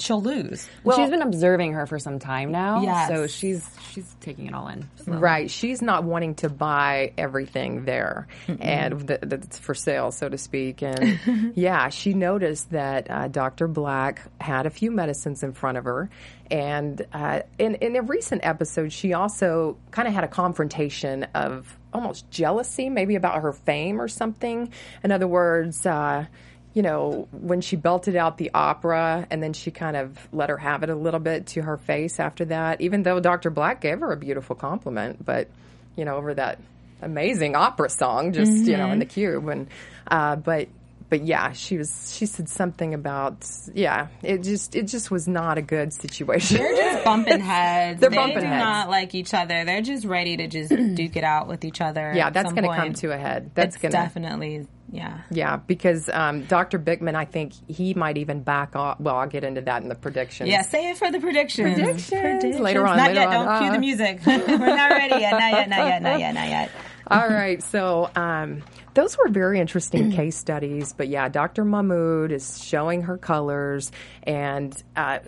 [0.00, 0.68] she'll lose.
[0.84, 2.82] Well, she's been observing her for some time now.
[2.82, 3.08] Yes.
[3.08, 4.88] So she's she's taking it all in.
[5.02, 5.20] slowly.
[5.20, 5.50] Right.
[5.50, 8.28] She's not wanting to buy everything there
[8.60, 10.82] and th- that's for sale, so to speak.
[10.82, 13.68] And yeah, she noticed that uh, Dr.
[13.68, 16.10] Black had a few medicines in front of her.
[16.50, 21.78] And uh, in, in a recent episode, she also kind of had a confrontation of
[21.92, 24.72] almost jealousy, maybe about her fame or something.
[25.04, 26.26] In other words, uh,
[26.72, 30.56] you know, when she belted out the opera and then she kind of let her
[30.56, 33.50] have it a little bit to her face after that, even though Dr.
[33.50, 35.48] Black gave her a beautiful compliment, but,
[35.96, 36.60] you know, over that
[37.02, 39.48] amazing opera song, just, you know, in the cube.
[39.48, 39.66] And,
[40.06, 40.68] uh, but
[41.10, 42.14] but yeah, she was.
[42.16, 44.06] She said something about yeah.
[44.22, 46.58] It just it just was not a good situation.
[46.58, 48.00] They're just bumping heads.
[48.00, 48.64] They're they bumping do heads.
[48.64, 49.64] not like each other.
[49.64, 52.12] They're just ready to just duke it out with each other.
[52.14, 53.50] yeah, at that's going to come to a head.
[53.54, 55.20] That's going to definitely yeah.
[55.30, 56.78] yeah because um, Dr.
[56.78, 58.98] Bickman, I think he might even back off.
[59.00, 60.48] Well, I'll get into that in the predictions.
[60.50, 61.74] Yeah, say it for the predictions.
[61.74, 62.58] Predictions.
[62.60, 63.28] Later on, Not later yet.
[63.34, 63.46] on.
[63.46, 63.72] Don't cue Uh.
[63.72, 64.20] the music.
[64.26, 64.36] We're
[64.76, 65.32] not ready yet.
[65.32, 65.68] Not yet.
[65.68, 66.02] Not yet.
[66.02, 66.34] Not yet.
[66.34, 66.70] Not yet.
[67.06, 67.62] All right.
[67.62, 68.62] So um,
[68.94, 70.92] those were very interesting case studies.
[70.92, 71.64] But yeah, Dr.
[71.64, 73.92] Mahmood is showing her colors.
[74.22, 75.20] And, uh,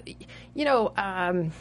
[0.54, 1.52] you know, um,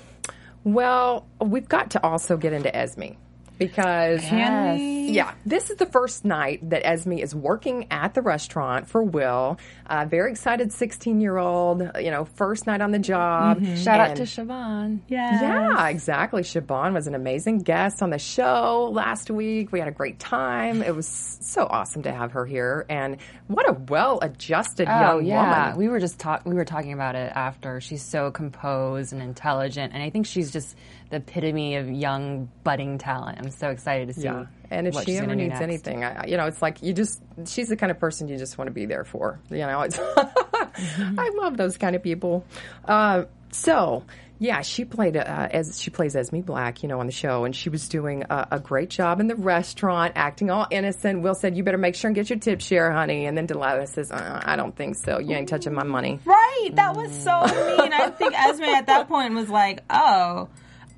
[0.63, 3.13] well, we've got to also get into Esme.
[3.61, 8.87] Because Can yeah, this is the first night that Esme is working at the restaurant
[8.87, 9.59] for Will.
[9.85, 11.91] Uh, very excited, sixteen-year-old.
[11.99, 13.63] You know, first night on the job.
[13.75, 15.01] Shout out to Siobhan.
[15.07, 15.41] Yeah.
[15.41, 16.41] yeah, exactly.
[16.41, 19.71] Siobhan was an amazing guest on the show last week.
[19.71, 20.81] We had a great time.
[20.81, 25.65] It was so awesome to have her here, and what a well-adjusted Oh young yeah,
[25.65, 25.77] woman.
[25.77, 26.45] we were just talk.
[26.45, 27.79] We were talking about it after.
[27.79, 30.75] She's so composed and intelligent, and I think she's just
[31.11, 33.37] the epitome of young budding talent.
[33.39, 34.23] I'm so excited to see.
[34.23, 35.61] Yeah, and if what she ever needs next.
[35.61, 38.67] anything, I, you know, it's like you just—she's the kind of person you just want
[38.67, 39.39] to be there for.
[39.49, 42.45] You know, it's I love those kind of people.
[42.85, 44.03] Uh, so.
[44.39, 47.55] Yeah, she played uh, as she plays Esme Black, you know, on the show, and
[47.55, 51.21] she was doing a, a great job in the restaurant, acting all innocent.
[51.21, 53.85] Will said, "You better make sure and get your tip share, honey." And then Delilah
[53.85, 55.19] says, uh, "I don't think so.
[55.19, 56.69] You ain't touching my money." Right.
[56.73, 57.93] That was so mean.
[57.93, 60.49] I think Esme at that point was like, "Oh,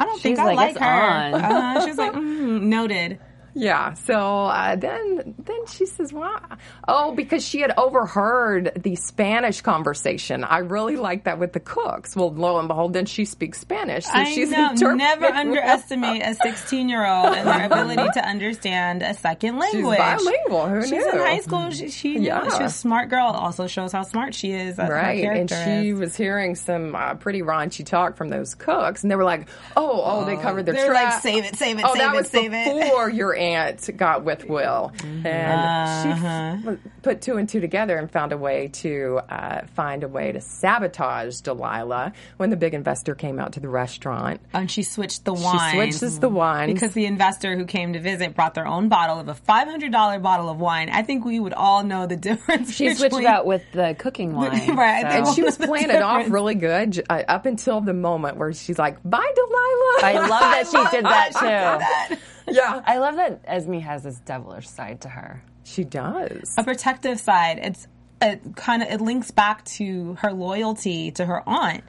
[0.03, 1.33] I don't think She's I like, like "It's her." on.
[1.35, 3.19] Uh, she was like, mm, "Noted."
[3.55, 3.93] Yeah.
[3.93, 6.41] So uh, then, then she says, "Wow,
[6.87, 10.43] oh, because she had overheard the Spanish conversation.
[10.43, 12.15] I really like that with the cooks.
[12.15, 14.05] Well, lo and behold, then she speaks Spanish.
[14.05, 14.71] So I she's know.
[14.73, 19.97] Never underestimate a 16 year old and their ability to understand a second language.
[19.97, 20.67] bilingual.
[20.69, 21.11] Who She's knew?
[21.11, 21.69] in high school.
[21.71, 22.43] She, she Yeah.
[22.43, 23.27] She's a smart girl.
[23.27, 24.77] Also shows how smart she is.
[24.77, 25.99] her Right, and she is.
[25.99, 30.01] was hearing some uh, pretty raunchy talk from those cooks, and they were like, "Oh,
[30.03, 31.21] oh, they covered their They were like.
[31.21, 34.23] "Save it, save it, oh, save that it, was save it." before your aunt got
[34.23, 36.71] with Will, and Uh-huh.
[36.73, 40.31] she put two and two together and found a way to uh, find a way
[40.31, 44.39] to sabotage Delilah when the big investor came out to the restaurant.
[44.53, 45.71] And she switched the wine.
[45.85, 49.19] She switches the wine Because the investor who came to visit brought their own bottle
[49.19, 50.89] of a $500 bottle of wine.
[50.89, 52.73] I think we would all know the difference.
[52.73, 54.75] She switched between- it out with the cooking wine.
[54.75, 58.37] Right, so- and she was playing it off really good uh, up until the moment
[58.37, 62.15] where she's like, "Bye, Delilah." I love that she did that too.
[62.49, 65.43] yeah, I love that Esme has this devilish side to her.
[65.63, 66.55] she does.
[66.57, 67.59] a protective side.
[67.61, 67.87] It's
[68.21, 71.83] it kind of it links back to her loyalty to her aunt.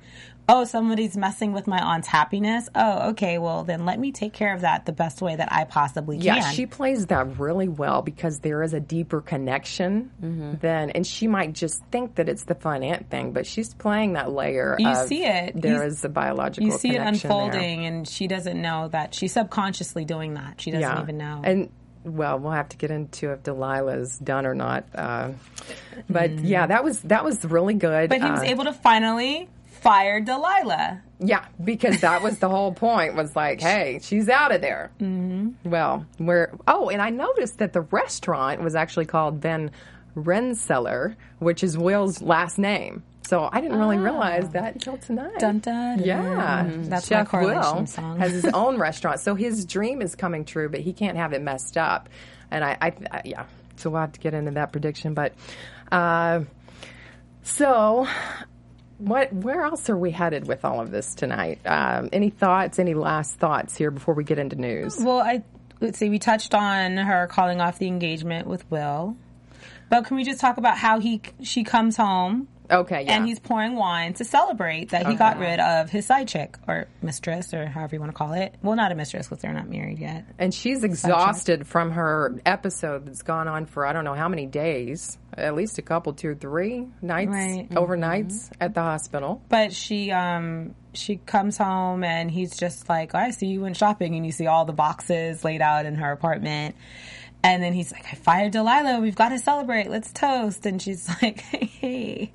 [0.46, 2.68] Oh, somebody's messing with my aunt's happiness.
[2.74, 3.38] Oh, okay.
[3.38, 6.24] Well, then let me take care of that the best way that I possibly can.
[6.26, 10.54] Yeah, she plays that really well because there is a deeper connection Mm-hmm.
[10.60, 14.12] than, and she might just think that it's the fun aunt thing, but she's playing
[14.14, 14.76] that layer.
[14.78, 15.60] You of see it.
[15.60, 16.64] There You- is a biological.
[16.70, 17.38] you see it connection there.
[17.42, 20.60] unfolding, and she doesn't know that she's subconsciously doing that.
[20.60, 21.40] She doesn't Yeah, even know.
[21.42, 21.70] And
[22.04, 24.84] well, we'll have to get into if Delilah's done or not.
[24.94, 25.30] Uh,
[26.10, 28.10] but yeah, that was that was really good.
[28.10, 29.48] But he was Uh, able to finally
[29.84, 31.02] fire Delilah.
[31.20, 33.14] Yeah, because that was the whole point.
[33.14, 34.90] Was like, hey, she's out of there.
[34.98, 35.70] Mm-hmm.
[35.70, 39.70] Well, we're oh, and I noticed that the restaurant was actually called Van
[40.14, 43.02] Rensselaer, which is Will's last name.
[43.26, 45.38] So I didn't really realize that until tonight.
[45.38, 46.06] Dun, dun, dun.
[46.06, 48.18] Yeah, That's my Chef correlation Will song.
[48.18, 51.40] has his own restaurant, so his dream is coming true, but he can't have it
[51.40, 52.10] messed up.
[52.50, 55.14] And I, I, I yeah, so we'll have to get into that prediction.
[55.14, 55.32] But
[55.90, 56.42] uh,
[57.42, 58.06] so,
[58.98, 59.32] what?
[59.32, 61.60] Where else are we headed with all of this tonight?
[61.64, 62.78] Um, any thoughts?
[62.78, 64.98] Any last thoughts here before we get into news?
[64.98, 65.42] Well, I
[65.80, 66.08] let's see.
[66.08, 69.16] We touched on her calling off the engagement with Will,
[69.90, 73.16] but can we just talk about how he she comes home Okay, yeah.
[73.16, 76.86] and he's pouring wine to celebrate that he got rid of his side chick or
[77.02, 78.54] mistress or however you want to call it.
[78.62, 80.24] Well, not a mistress because they're not married yet.
[80.38, 84.46] And she's exhausted from her episode that's gone on for I don't know how many
[84.46, 87.68] days, at least a couple, two, three nights, Right.
[87.70, 89.42] overnights at the hospital.
[89.48, 94.14] But she um she comes home and he's just like, I see you went shopping
[94.14, 96.76] and you see all the boxes laid out in her apartment.
[97.42, 99.00] And then he's like, I fired Delilah.
[99.00, 99.90] We've got to celebrate.
[99.90, 100.64] Let's toast.
[100.66, 102.32] And she's like, Hey,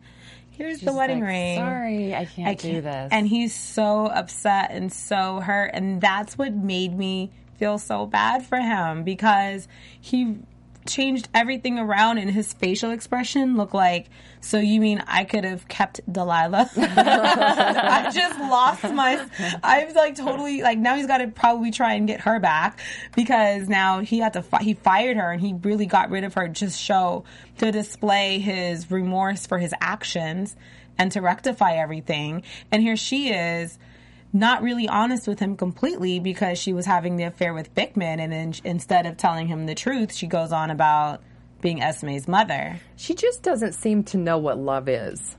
[0.51, 1.57] here's the wedding like, ring.
[1.57, 3.09] Sorry, I can't, I do can't- this.
[3.11, 5.71] And he's so upset and so hurt.
[5.73, 9.67] And that's what made me feel so bad for him because
[9.99, 10.37] he
[10.89, 14.09] changed everything around, and his facial expression looked like.
[14.41, 16.69] So you mean I could have kept Delilah?
[16.77, 19.25] I just lost my.
[19.63, 22.79] I was like totally like now he's got to probably try and get her back
[23.15, 24.41] because now he had to.
[24.41, 27.25] Fi- he fired her and he really got rid of her just show
[27.57, 30.55] to display his remorse for his actions
[30.97, 32.43] and to rectify everything.
[32.71, 33.77] And here she is
[34.31, 38.31] not really honest with him completely because she was having the affair with Bickman, and
[38.31, 41.21] then sh- instead of telling him the truth, she goes on about
[41.61, 42.79] being Esme's mother.
[42.95, 45.35] She just doesn't seem to know what love is.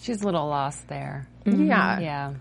[0.00, 1.28] She's a little lost there.
[1.44, 2.00] Yeah.
[2.00, 2.34] Yeah.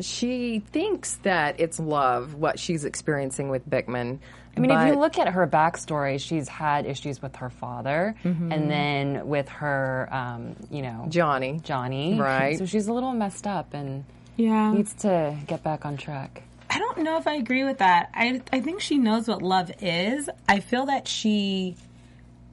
[0.00, 4.18] She thinks that it's love, what she's experiencing with Bickman.
[4.56, 8.70] I mean, if you look at her backstory, she's had issues with her father, and
[8.70, 11.60] then with her, um, you know, Johnny.
[11.62, 12.18] Johnny.
[12.18, 12.58] Right.
[12.58, 14.04] So she's a little messed up and
[14.36, 14.72] Yeah.
[14.72, 16.42] needs to get back on track.
[16.70, 18.10] I don't know if I agree with that.
[18.14, 20.28] I I think she knows what love is.
[20.48, 21.76] I feel that she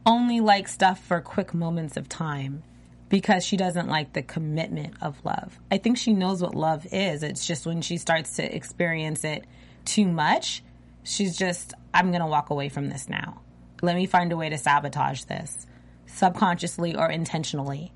[0.06, 2.64] only likes stuff for quick moments of time
[3.10, 5.60] because she doesn't like the commitment of love.
[5.70, 7.24] I think she knows what love is.
[7.24, 9.46] It's just when she starts to experience it
[9.86, 10.64] too much,
[11.04, 13.42] she's just I'm going to walk away from this now.
[13.82, 15.66] Let me find a way to sabotage this
[16.06, 17.92] subconsciously or intentionally.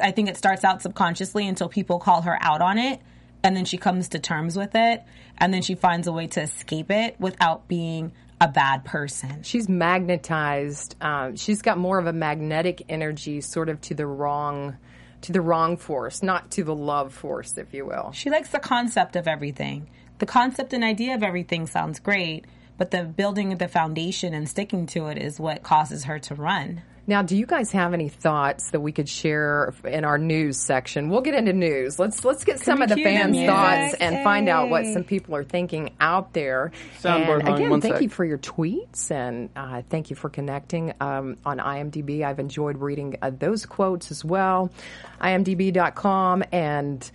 [0.00, 3.00] I think it starts out subconsciously until people call her out on it,
[3.42, 5.02] and then she comes to terms with it,
[5.38, 9.42] and then she finds a way to escape it without being a bad person.
[9.42, 10.96] She's magnetized.
[11.00, 14.76] Um, she's got more of a magnetic energy, sort of to the wrong,
[15.22, 18.12] to the wrong force, not to the love force, if you will.
[18.12, 19.88] She likes the concept of everything.
[20.18, 22.44] The concept and idea of everything sounds great,
[22.78, 26.34] but the building of the foundation and sticking to it is what causes her to
[26.34, 26.82] run.
[27.08, 31.08] Now, do you guys have any thoughts that we could share in our news section?
[31.08, 31.98] We'll get into news.
[31.98, 33.48] Let's let's get some of the fans' music?
[33.48, 36.70] thoughts and find out what some people are thinking out there.
[37.00, 38.02] Soundboard and again, thank sec.
[38.02, 42.24] you for your tweets and uh, thank you for connecting um, on IMDb.
[42.24, 44.70] I've enjoyed reading uh, those quotes as well.
[45.18, 47.10] IMDb.com and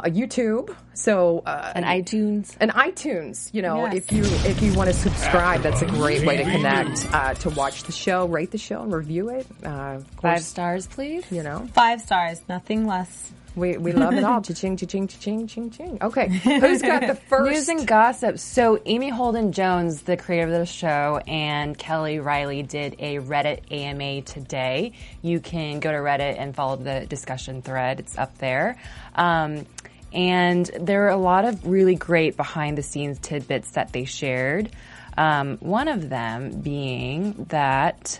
[0.00, 0.74] uh, YouTube.
[0.94, 2.54] So uh, And iTunes.
[2.60, 3.52] and iTunes.
[3.54, 3.94] You know, Yes.
[3.94, 7.50] if you if you want to subscribe, that's a great way to connect uh, to
[7.50, 9.46] watch the show, rate the show, and review it.
[9.64, 9.68] Uh,
[10.00, 11.24] of Five stars, please.
[11.30, 13.32] you know, Five stars, nothing less.
[13.56, 14.40] we we love it all.
[14.46, 15.98] Cha-ching, cha-ching, cha-ching, ching, ching.
[16.02, 17.50] Okay, who's got the first?
[17.50, 18.38] News and gossip.
[18.38, 23.70] So, Amy Holden Jones, the creator of the show, and Kelly Reilly did a Reddit
[23.72, 24.92] AMA today.
[25.22, 28.76] You can go to Reddit and follow the discussion thread, it's up there.
[29.16, 29.66] Um,
[30.12, 34.70] and there are a lot of really great behind the scenes tidbits that they shared.
[35.16, 38.18] Um, one of them being that.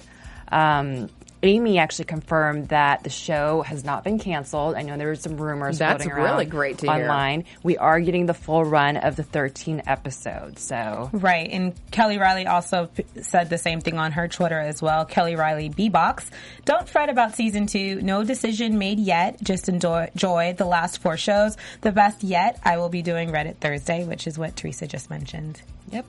[0.53, 1.09] Um,
[1.43, 4.75] Amy actually confirmed that the show has not been canceled.
[4.75, 7.03] I know there were some rumors That's floating around really great to hear.
[7.03, 7.45] online.
[7.63, 10.61] We are getting the full run of the 13 episodes.
[10.63, 14.83] So Right, and Kelly Reilly also p- said the same thing on her Twitter as
[14.83, 15.05] well.
[15.07, 16.31] Kelly Reilly B-Box.
[16.67, 18.03] Don't fret about season two.
[18.03, 19.43] No decision made yet.
[19.43, 21.57] Just enjoy, enjoy the last four shows.
[21.81, 25.63] The best yet, I will be doing Reddit Thursday, which is what Teresa just mentioned.
[25.91, 26.05] Yep.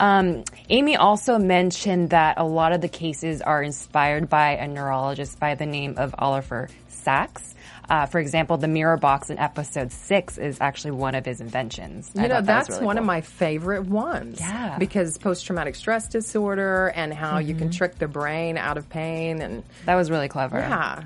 [0.00, 5.40] Um, Amy also mentioned that a lot of the cases are inspired by a neurologist
[5.40, 7.54] by the name of Oliver Sacks.
[7.90, 12.10] Uh, for example, the mirror box in episode six is actually one of his inventions.
[12.16, 14.40] I You know, thought that that's really one of my favorite ones.
[14.40, 14.76] Yeah.
[14.78, 19.40] Because post traumatic stress disorder and how you can trick the brain out of pain
[19.40, 20.58] and That was really clever.
[20.58, 21.04] yeah.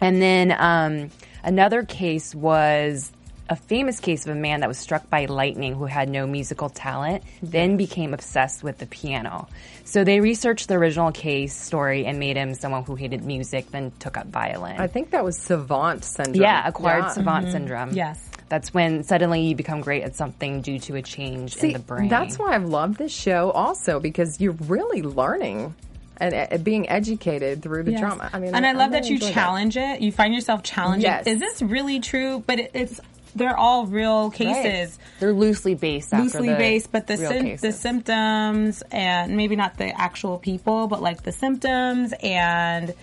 [0.00, 1.10] And then um,
[1.42, 3.10] another case was
[3.48, 6.68] a famous case of a man that was struck by lightning who had no musical
[6.68, 9.48] talent, then became obsessed with the piano.
[9.84, 13.92] So they researched the original case story and made him someone who hated music, then
[14.00, 14.78] took up violin.
[14.78, 16.42] I think that was savant syndrome.
[16.42, 17.08] yeah, acquired Yeah.
[17.10, 17.92] savant syndrome.
[17.92, 18.22] Yes.
[18.50, 21.78] That's when suddenly you become great at something due to a change See, in the
[21.80, 22.08] brain.
[22.08, 25.74] That's why I've loved this show also because you're really learning
[26.20, 28.00] and uh, being educated through the Yes.
[28.00, 28.28] drama.
[28.32, 30.00] I mean, and I, love really that you enjoy challenge it.
[30.00, 31.02] You find yourself challenging.
[31.10, 31.26] Yes.
[31.26, 32.42] Is this really true?
[32.46, 33.00] But it, it's
[33.34, 34.98] they're all real cases.
[35.20, 36.12] They're loosely based.
[36.12, 41.02] after loosely based, but the sym- the symptoms and maybe not the actual people, but
[41.02, 42.94] like the symptoms and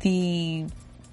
[0.00, 0.66] the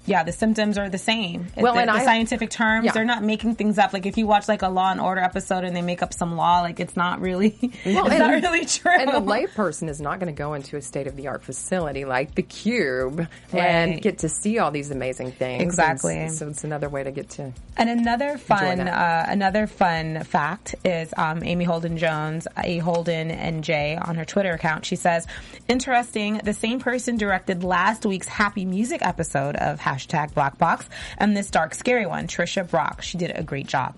[0.06, 1.46] yeah, the symptoms are the same.
[1.56, 2.92] Well, the, and the I- scientific terms, Yeah.
[2.92, 3.92] they're not making things up.
[3.92, 6.36] Like if you watch like a Law and Order episode and they make up some
[6.36, 8.90] law, like it's not really, well, it's and- not really true.
[8.92, 12.04] And the layperson is not going to go into a state of the art facility
[12.04, 15.62] like the Cube and get to see all these amazing things.
[15.62, 16.16] Exactly.
[16.16, 17.52] s- so it's another way to get to.
[17.76, 23.64] And another fun, uh, another fun fact is um, Amy Holden Jones, A Holden and
[23.64, 24.84] J on her Twitter account.
[24.86, 25.26] She says,
[25.68, 26.40] "Interesting.
[26.44, 31.50] The same person directed last week's Happy Music episode of hashtag Black Box and this
[31.50, 33.02] dark scary one, Tricia Brock.
[33.02, 33.94] She did a great job."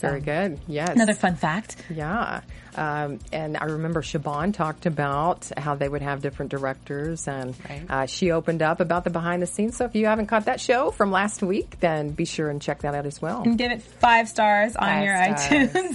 [0.00, 0.60] Very good.
[0.68, 0.90] Yes.
[0.90, 1.74] Another fun fact.
[1.90, 2.42] Yeah.
[2.76, 7.82] Um, and I remember Siobhan talked about how they would have different directors, and Right.
[7.90, 9.76] uh, she opened up about the behind the scenes.
[9.76, 12.82] So if you haven't caught that show from last week, then be sure and check
[12.82, 13.42] that out as well.
[13.42, 15.48] And give it five stars on Five your stars.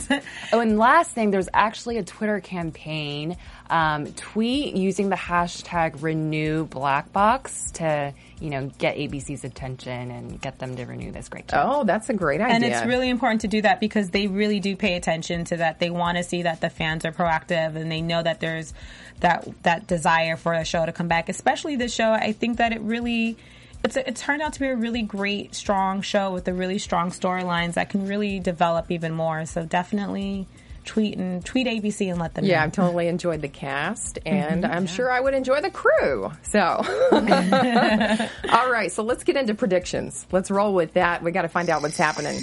[0.10, 0.24] iTunes.
[0.52, 3.38] Oh, and last thing, there's actually a Twitter campaign.
[3.74, 10.40] Um, tweet using the hashtag Renew Black Box to you know get ABC's attention and
[10.40, 11.78] get them to renew this great show.
[11.78, 12.54] Oh, that's a great idea.
[12.54, 15.80] And it's really important to do that because they really do pay attention to that.
[15.80, 18.76] They want to see that the fans are proactive and they know that there's
[19.22, 21.28] that that desire for a show to come back.
[21.28, 23.38] Especially this show, I think that it really
[23.84, 26.78] it's a, it turned out to be a really great, strong show with a really
[26.78, 29.48] strong storylines that can really develop even more.
[29.48, 30.46] So definitely
[30.84, 32.50] tweet and tweet ABC and let them know.
[32.50, 32.66] Yeah, know.
[32.66, 36.32] I've totally enjoyed the cast, mhm, and I'm sure I would enjoy the crew.
[36.44, 36.60] So,
[38.52, 40.26] all right, so let's get into predictions.
[40.32, 41.24] Let's roll with that.
[41.24, 42.36] We got to find out what's happening.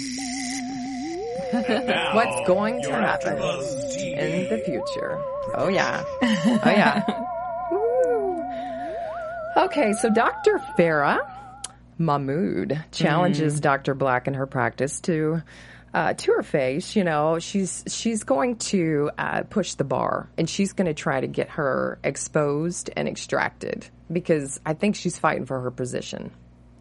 [2.13, 5.21] what's going to happen in the future?
[5.55, 7.27] Oh yeah, oh yeah.
[9.57, 10.59] Okay, so Dr.
[10.77, 11.19] Farah
[11.97, 13.61] Mahmood challenges mm.
[13.61, 13.93] Dr.
[13.93, 15.41] Black in her practice to
[15.93, 16.95] uh, to her face.
[16.95, 21.19] You know, she's she's going to uh, push the bar, and she's going to try
[21.19, 26.31] to get her exposed and extracted because I think she's fighting for her position.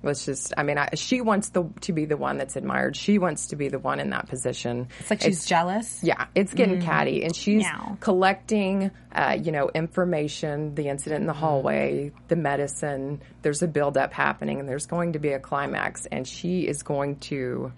[0.03, 2.97] Let's just, I mean, I, she wants the, to be the one that's admired.
[2.97, 4.89] She wants to be the one in that position.
[4.99, 6.01] It's like she's jealous.
[6.03, 7.99] Yeah, it's getting catty, and she's Meow.
[8.01, 13.21] collecting, uh, you know, information, the incident in the hallway, the medicine.
[13.43, 17.17] There's a buildup happening, and there's going to be a climax, and she is going
[17.17, 17.71] to.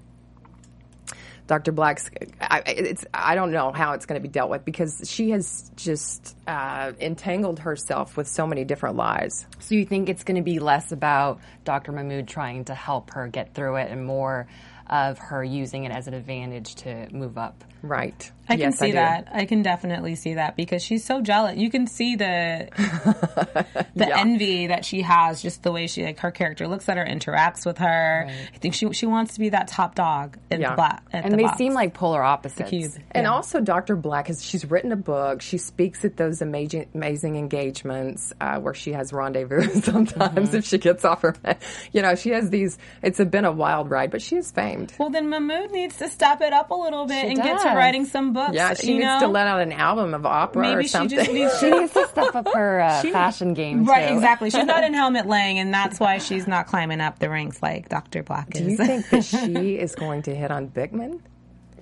[1.53, 1.73] Dr.
[1.73, 5.33] Black's, I, it's, I don't know how it's going to be dealt with because she
[5.33, 9.45] has just uh, entangled herself with so many different lies.
[9.59, 11.93] So you think it's going to be less about Dr.
[11.93, 14.47] Mahmood trying to help her get through it and more
[14.87, 17.63] of her using it as an advantage to move up?
[17.83, 18.31] Right.
[18.49, 18.93] I can Yes, see do.
[18.95, 19.29] that.
[19.33, 21.57] I can definitely see that because she's so jealous.
[21.57, 22.69] You can see the
[23.95, 24.19] the Yeah.
[24.21, 27.65] envy that she has, just the way she like her character looks at her, interacts
[27.65, 28.27] with her.
[28.29, 30.71] I think she she wants to be that top dog in Yeah.
[30.71, 31.03] the black.
[31.13, 31.59] And the they box.
[31.59, 32.99] seem like polar opposites.
[33.13, 33.97] And also, Dr.
[33.97, 35.41] Black has she's written a book.
[35.41, 39.63] She speaks at those amazing, amazing engagements uh, where she has rendezvous.
[39.83, 40.13] Sometimes,
[40.49, 40.57] Mm-hmm.
[40.57, 41.35] if she gets off her,
[41.93, 42.77] you know, she has these.
[43.03, 44.93] It's a, been a wild ride, but she is famed.
[44.99, 47.69] Well, then Mahmood needs to step it up a little bit She and get to
[47.73, 47.79] does.
[47.79, 48.55] writing some books.
[48.55, 49.21] Yeah, she you needs know?
[49.21, 51.81] to let out an album of opera or Maybe she just needs She to.
[51.81, 54.15] needs to step up her uh, fashion game Right, too.
[54.15, 54.51] exactly.
[54.51, 57.89] She's not in Helmut Lang, and that's why she's not climbing up the ranks like
[57.89, 58.23] Dr.
[58.23, 58.61] Black is.
[58.63, 61.21] Do you think that she is going to hit on Bickman?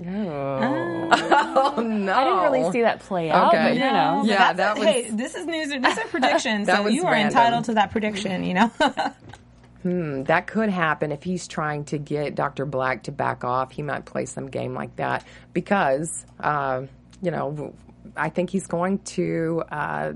[0.02, 1.08] Oh.
[1.76, 2.12] Oh no!
[2.14, 3.62] I didn't really see that play out, Okay.
[3.62, 4.22] but you know.
[4.24, 5.68] Yeah, that was- Hey, this is news.
[5.68, 7.36] This is a prediction, so you are random.
[7.38, 8.42] entitled to that prediction.
[8.44, 8.70] You know.
[9.82, 12.66] That could happen if he's trying to get Dr.
[12.66, 13.72] Black to back off.
[13.72, 16.82] He might play some game like that because, uh,
[17.22, 17.74] you know,
[18.16, 20.12] I think he's going to, uh,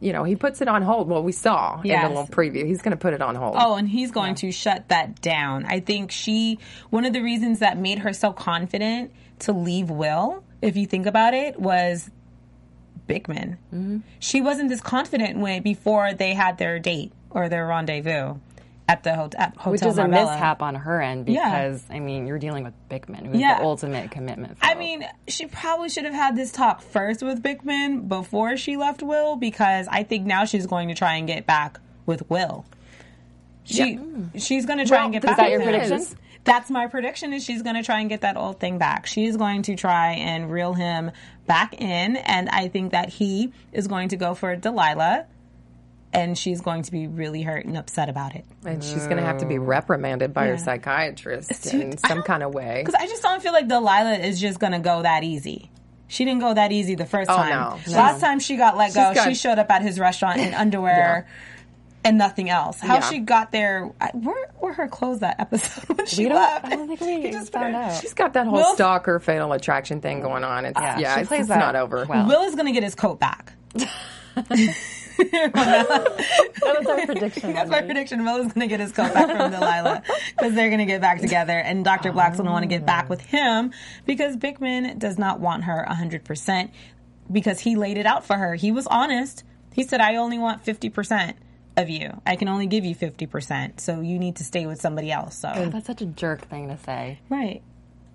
[0.00, 1.08] you know, he puts it on hold.
[1.08, 2.66] Well, we saw in the little preview.
[2.66, 3.56] He's going to put it on hold.
[3.58, 5.64] Oh, and he's going to shut that down.
[5.64, 6.58] I think she,
[6.90, 11.06] one of the reasons that made her so confident to leave Will, if you think
[11.06, 12.10] about it, was
[13.08, 13.56] Bickman.
[13.72, 13.98] Mm-hmm.
[14.18, 18.36] She wasn't this confident when before they had their date or their rendezvous
[18.92, 19.40] at the hotel.
[19.40, 21.44] At Hotel Which is a mishap on her end Yeah.
[21.50, 23.58] because, I mean, you're dealing with Bickman, who's Yeah.
[23.58, 24.58] the ultimate commitment.
[24.62, 29.02] I mean, she probably should have had this talk first with Bickman before she left
[29.02, 32.64] Will because I think now she's going to try and get back with Will.
[33.64, 33.98] She
[34.36, 35.36] she's going to try Well, and get the back.
[35.38, 36.04] that your prediction?
[36.44, 37.32] That's my prediction.
[37.32, 39.06] Is she's going to try and get that old thing back.
[39.06, 41.12] She's going to try and reel him
[41.46, 45.26] back in, and I think that he is going to go for Delilah,
[46.12, 48.44] and she's going to be really hurt and upset about it.
[48.64, 52.42] And she's going to have to be reprimanded by her psychiatrist Dude, in some kind
[52.42, 52.82] of way.
[52.84, 55.70] Because I just don't feel like Delilah is just going to go that easy.
[56.08, 57.48] She didn't go that easy the first Oh, time.
[57.50, 57.92] no.
[57.94, 61.26] Last time she got let go, got- she showed up at his restaurant in underwear
[62.04, 62.78] and nothing else.
[62.80, 63.00] How Yeah.
[63.08, 63.86] she got there?
[64.12, 66.66] Where were her clothes that episode when she left?
[66.66, 68.00] I don't think we just found her, out.
[68.02, 70.66] She's got that whole Will- stalker fatal attraction thing going on.
[70.66, 72.04] It's, yeah, Yeah, it's, it's not over.
[72.06, 72.26] well.
[72.26, 73.54] Will is going to get his coat back.
[75.18, 77.52] that was our prediction.
[77.52, 78.24] That's my prediction.
[78.24, 80.02] Will is going to get his coat back from Delilah
[80.36, 82.12] because they're going to get back together, and Dr.
[82.12, 83.72] Black's going to want to get back with him
[84.06, 86.70] because Bickman does not want her 100%
[87.30, 88.54] because he laid it out for her.
[88.54, 89.44] He was honest.
[89.72, 91.34] He said, I only want 50%
[91.76, 92.20] of you.
[92.26, 95.38] I can only give you 50%, so you need to stay with somebody else.
[95.38, 97.18] So, oh, That's such a jerk thing to say.
[97.30, 97.62] right.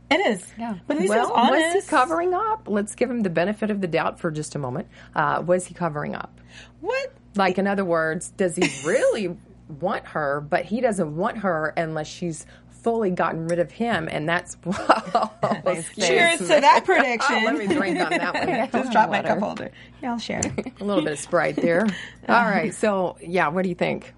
[0.10, 0.45] It is.
[0.58, 0.76] Yeah.
[0.88, 1.76] But at least Well, was honest.
[1.76, 2.64] was he covering up?
[2.68, 4.88] Let's give him the benefit of the doubt for just a moment.
[5.16, 6.39] Uh, was he covering up?
[6.80, 7.12] What?
[7.36, 9.38] Like, in other words, does he really
[9.80, 14.30] want her, but he doesn't want her unless she's fully gotten rid of him, and
[14.30, 17.43] that's whoa, excuse Cheers to that prediction.
[17.43, 18.82] Let me drink on that one.
[18.82, 19.72] Just drop my cup holder.
[20.01, 20.39] Yeah, I'll share.
[20.80, 21.86] A little bit of Sprite there.
[22.30, 22.74] All right.
[22.74, 24.14] So, yeah, what do you think?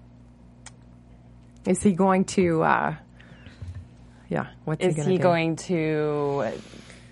[1.66, 2.94] Is he going to, uh,
[4.30, 5.22] yeah, what's Is he, gonna he do?
[5.22, 6.52] going to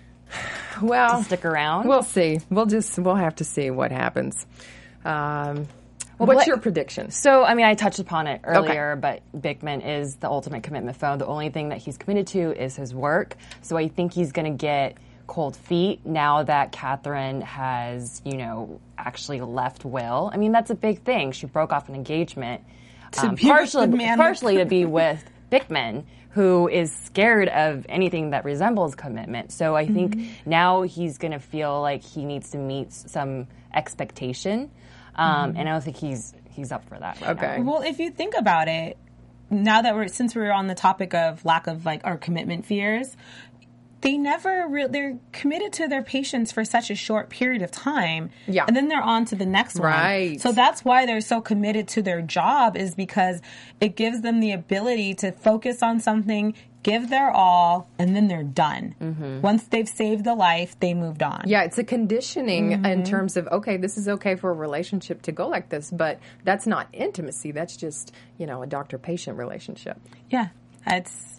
[0.81, 1.87] well, stick around?
[1.87, 2.39] We'll see.
[2.49, 4.45] We'll just, we'll have to see what happens.
[5.05, 5.67] Um,
[6.17, 7.11] Well, what's what- your prediction?
[7.11, 11.17] So, I mean, I touched upon it earlier, but Bickman is the ultimate commitment phone.
[11.17, 13.35] The only thing that he's committed to is his work.
[13.61, 14.97] So I think he's going to get
[15.27, 20.31] cold feet now that Catherine has, you know, actually left Will.
[20.33, 21.33] I mean, that's a big thing.
[21.33, 22.63] She broke off an engagement
[23.17, 26.03] um, be partially, the partially to be with Bickman,
[26.39, 29.51] who is scared of anything that resembles commitment.
[29.51, 30.49] So I think Mm-hmm.
[30.49, 34.71] now he's going to feel like he needs to meet some expectation.
[35.15, 37.19] Um, And I don't think he's he's up for that.
[37.21, 37.57] Right Okay.
[37.57, 37.63] now.
[37.69, 38.97] Well, if you think about it,
[39.49, 43.17] now that we're since we're on the topic of lack of like our commitment fears,
[44.01, 48.29] they never re- they're committed to their patients for such a short period of time.
[48.47, 48.65] Yeah.
[48.67, 49.89] And then they're on to the next one.
[49.91, 50.39] Right.
[50.41, 53.41] So that's why they're so committed to their job is because
[53.81, 58.41] it gives them the ability to focus on something, give their all, and then they're
[58.43, 59.39] done.
[59.43, 61.43] Once they've saved the life, they moved on.
[61.45, 62.85] Yeah, it's a conditioning Mm-hmm.
[62.85, 66.19] in terms of okay, this is okay for a relationship to go like this, but
[66.45, 67.51] that's not intimacy.
[67.51, 69.97] That's just you know a doctor-patient relationship.
[70.29, 70.49] Yeah.
[70.87, 71.38] It's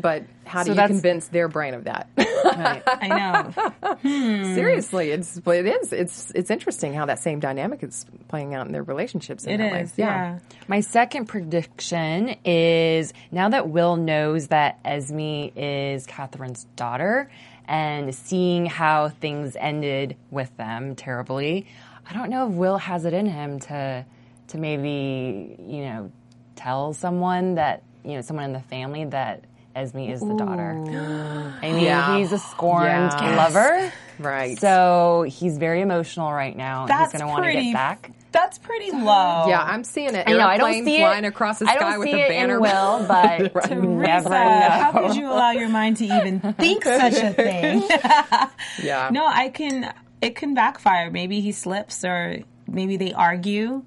[0.00, 2.08] But how do So you convince their brain of that?
[2.16, 2.82] Right.
[2.86, 3.72] I know.
[4.00, 4.54] Hmm.
[4.54, 5.92] Seriously, it's it is.
[5.92, 9.44] It's it's interesting how that same dynamic is playing out in their relationships.
[9.44, 9.92] In It is.
[9.96, 10.38] Yeah.
[10.68, 17.30] My second prediction is now that Will knows that Esme is Catherine's daughter
[17.70, 21.66] and seeing how things ended with them terribly,
[22.08, 24.04] I don't know if Will has it in him to
[24.48, 26.10] to maybe, you know,
[26.56, 29.44] tell someone that, you know, someone in the family that
[29.74, 30.70] Esme is the daughter.
[31.62, 32.18] I mean, Yeah.
[32.18, 33.36] he's a scorned Yeah.
[33.36, 33.92] lover.
[34.18, 34.58] Right.
[34.58, 36.82] So he's very emotional right now.
[36.82, 38.10] and That's he's going to want to pretty get back.
[38.32, 39.46] That's pretty low.
[39.48, 40.28] yeah, I'm seeing it.
[40.28, 40.46] I know.
[40.46, 42.56] I don't see flying it across the I sky don't with see a it banner.
[42.56, 47.14] in Will, but you Teresa, how could you allow your mind to even think such
[47.14, 47.82] a thing?
[48.84, 49.08] yeah.
[49.10, 49.92] no, I can.
[50.20, 51.10] It can backfire.
[51.10, 53.82] Maybe he slips, or maybe they argue,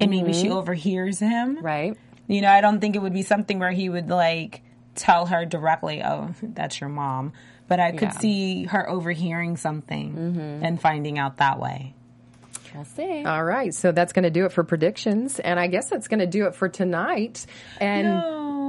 [0.00, 0.52] and maybe she mm-hmm.
[0.58, 1.58] overhears him.
[1.60, 1.96] Right.
[2.28, 4.62] You know, I don't think it would be something where he would like
[4.98, 7.32] tell her directly, "Oh, that's your mom."
[7.68, 8.18] But I could Yeah.
[8.18, 10.64] see her overhearing something mm-hmm.
[10.64, 11.94] and finding out that way.
[12.74, 13.24] We'll see.
[13.24, 16.20] All right, so that's going to do it for predictions, and I guess that's going
[16.20, 17.46] to do it for tonight.
[17.80, 18.06] And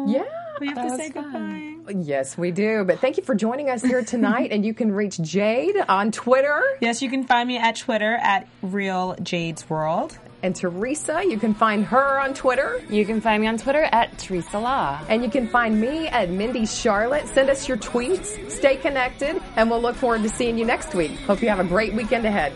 [0.09, 0.23] yeah,
[0.59, 1.83] we have to was say fun.
[1.85, 2.01] goodbye.
[2.01, 2.83] yes, we do.
[2.85, 4.51] But thank you for joining us here tonight.
[4.51, 6.61] and you can reach Jade on Twitter.
[6.81, 10.17] Yes, you can find me at Twitter at Real Jade's World.
[10.41, 12.81] And Teresa, you can find her on Twitter.
[12.89, 14.99] You can find me on Twitter at Teresa Law.
[15.09, 17.27] And you can find me at Mindy Charlotte.
[17.27, 21.11] Send us your tweets, stay connected, and we'll look forward to seeing you next week.
[21.21, 22.53] Hope you have a great weekend ahead.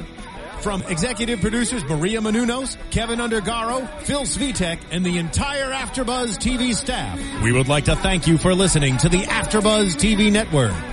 [0.62, 7.20] From executive producers Maria Menounos, Kevin Undergaro, Phil Svitek, and the entire AfterBuzz TV staff,
[7.44, 10.93] we would like to thank you for listening to the AfterBuzz TV network.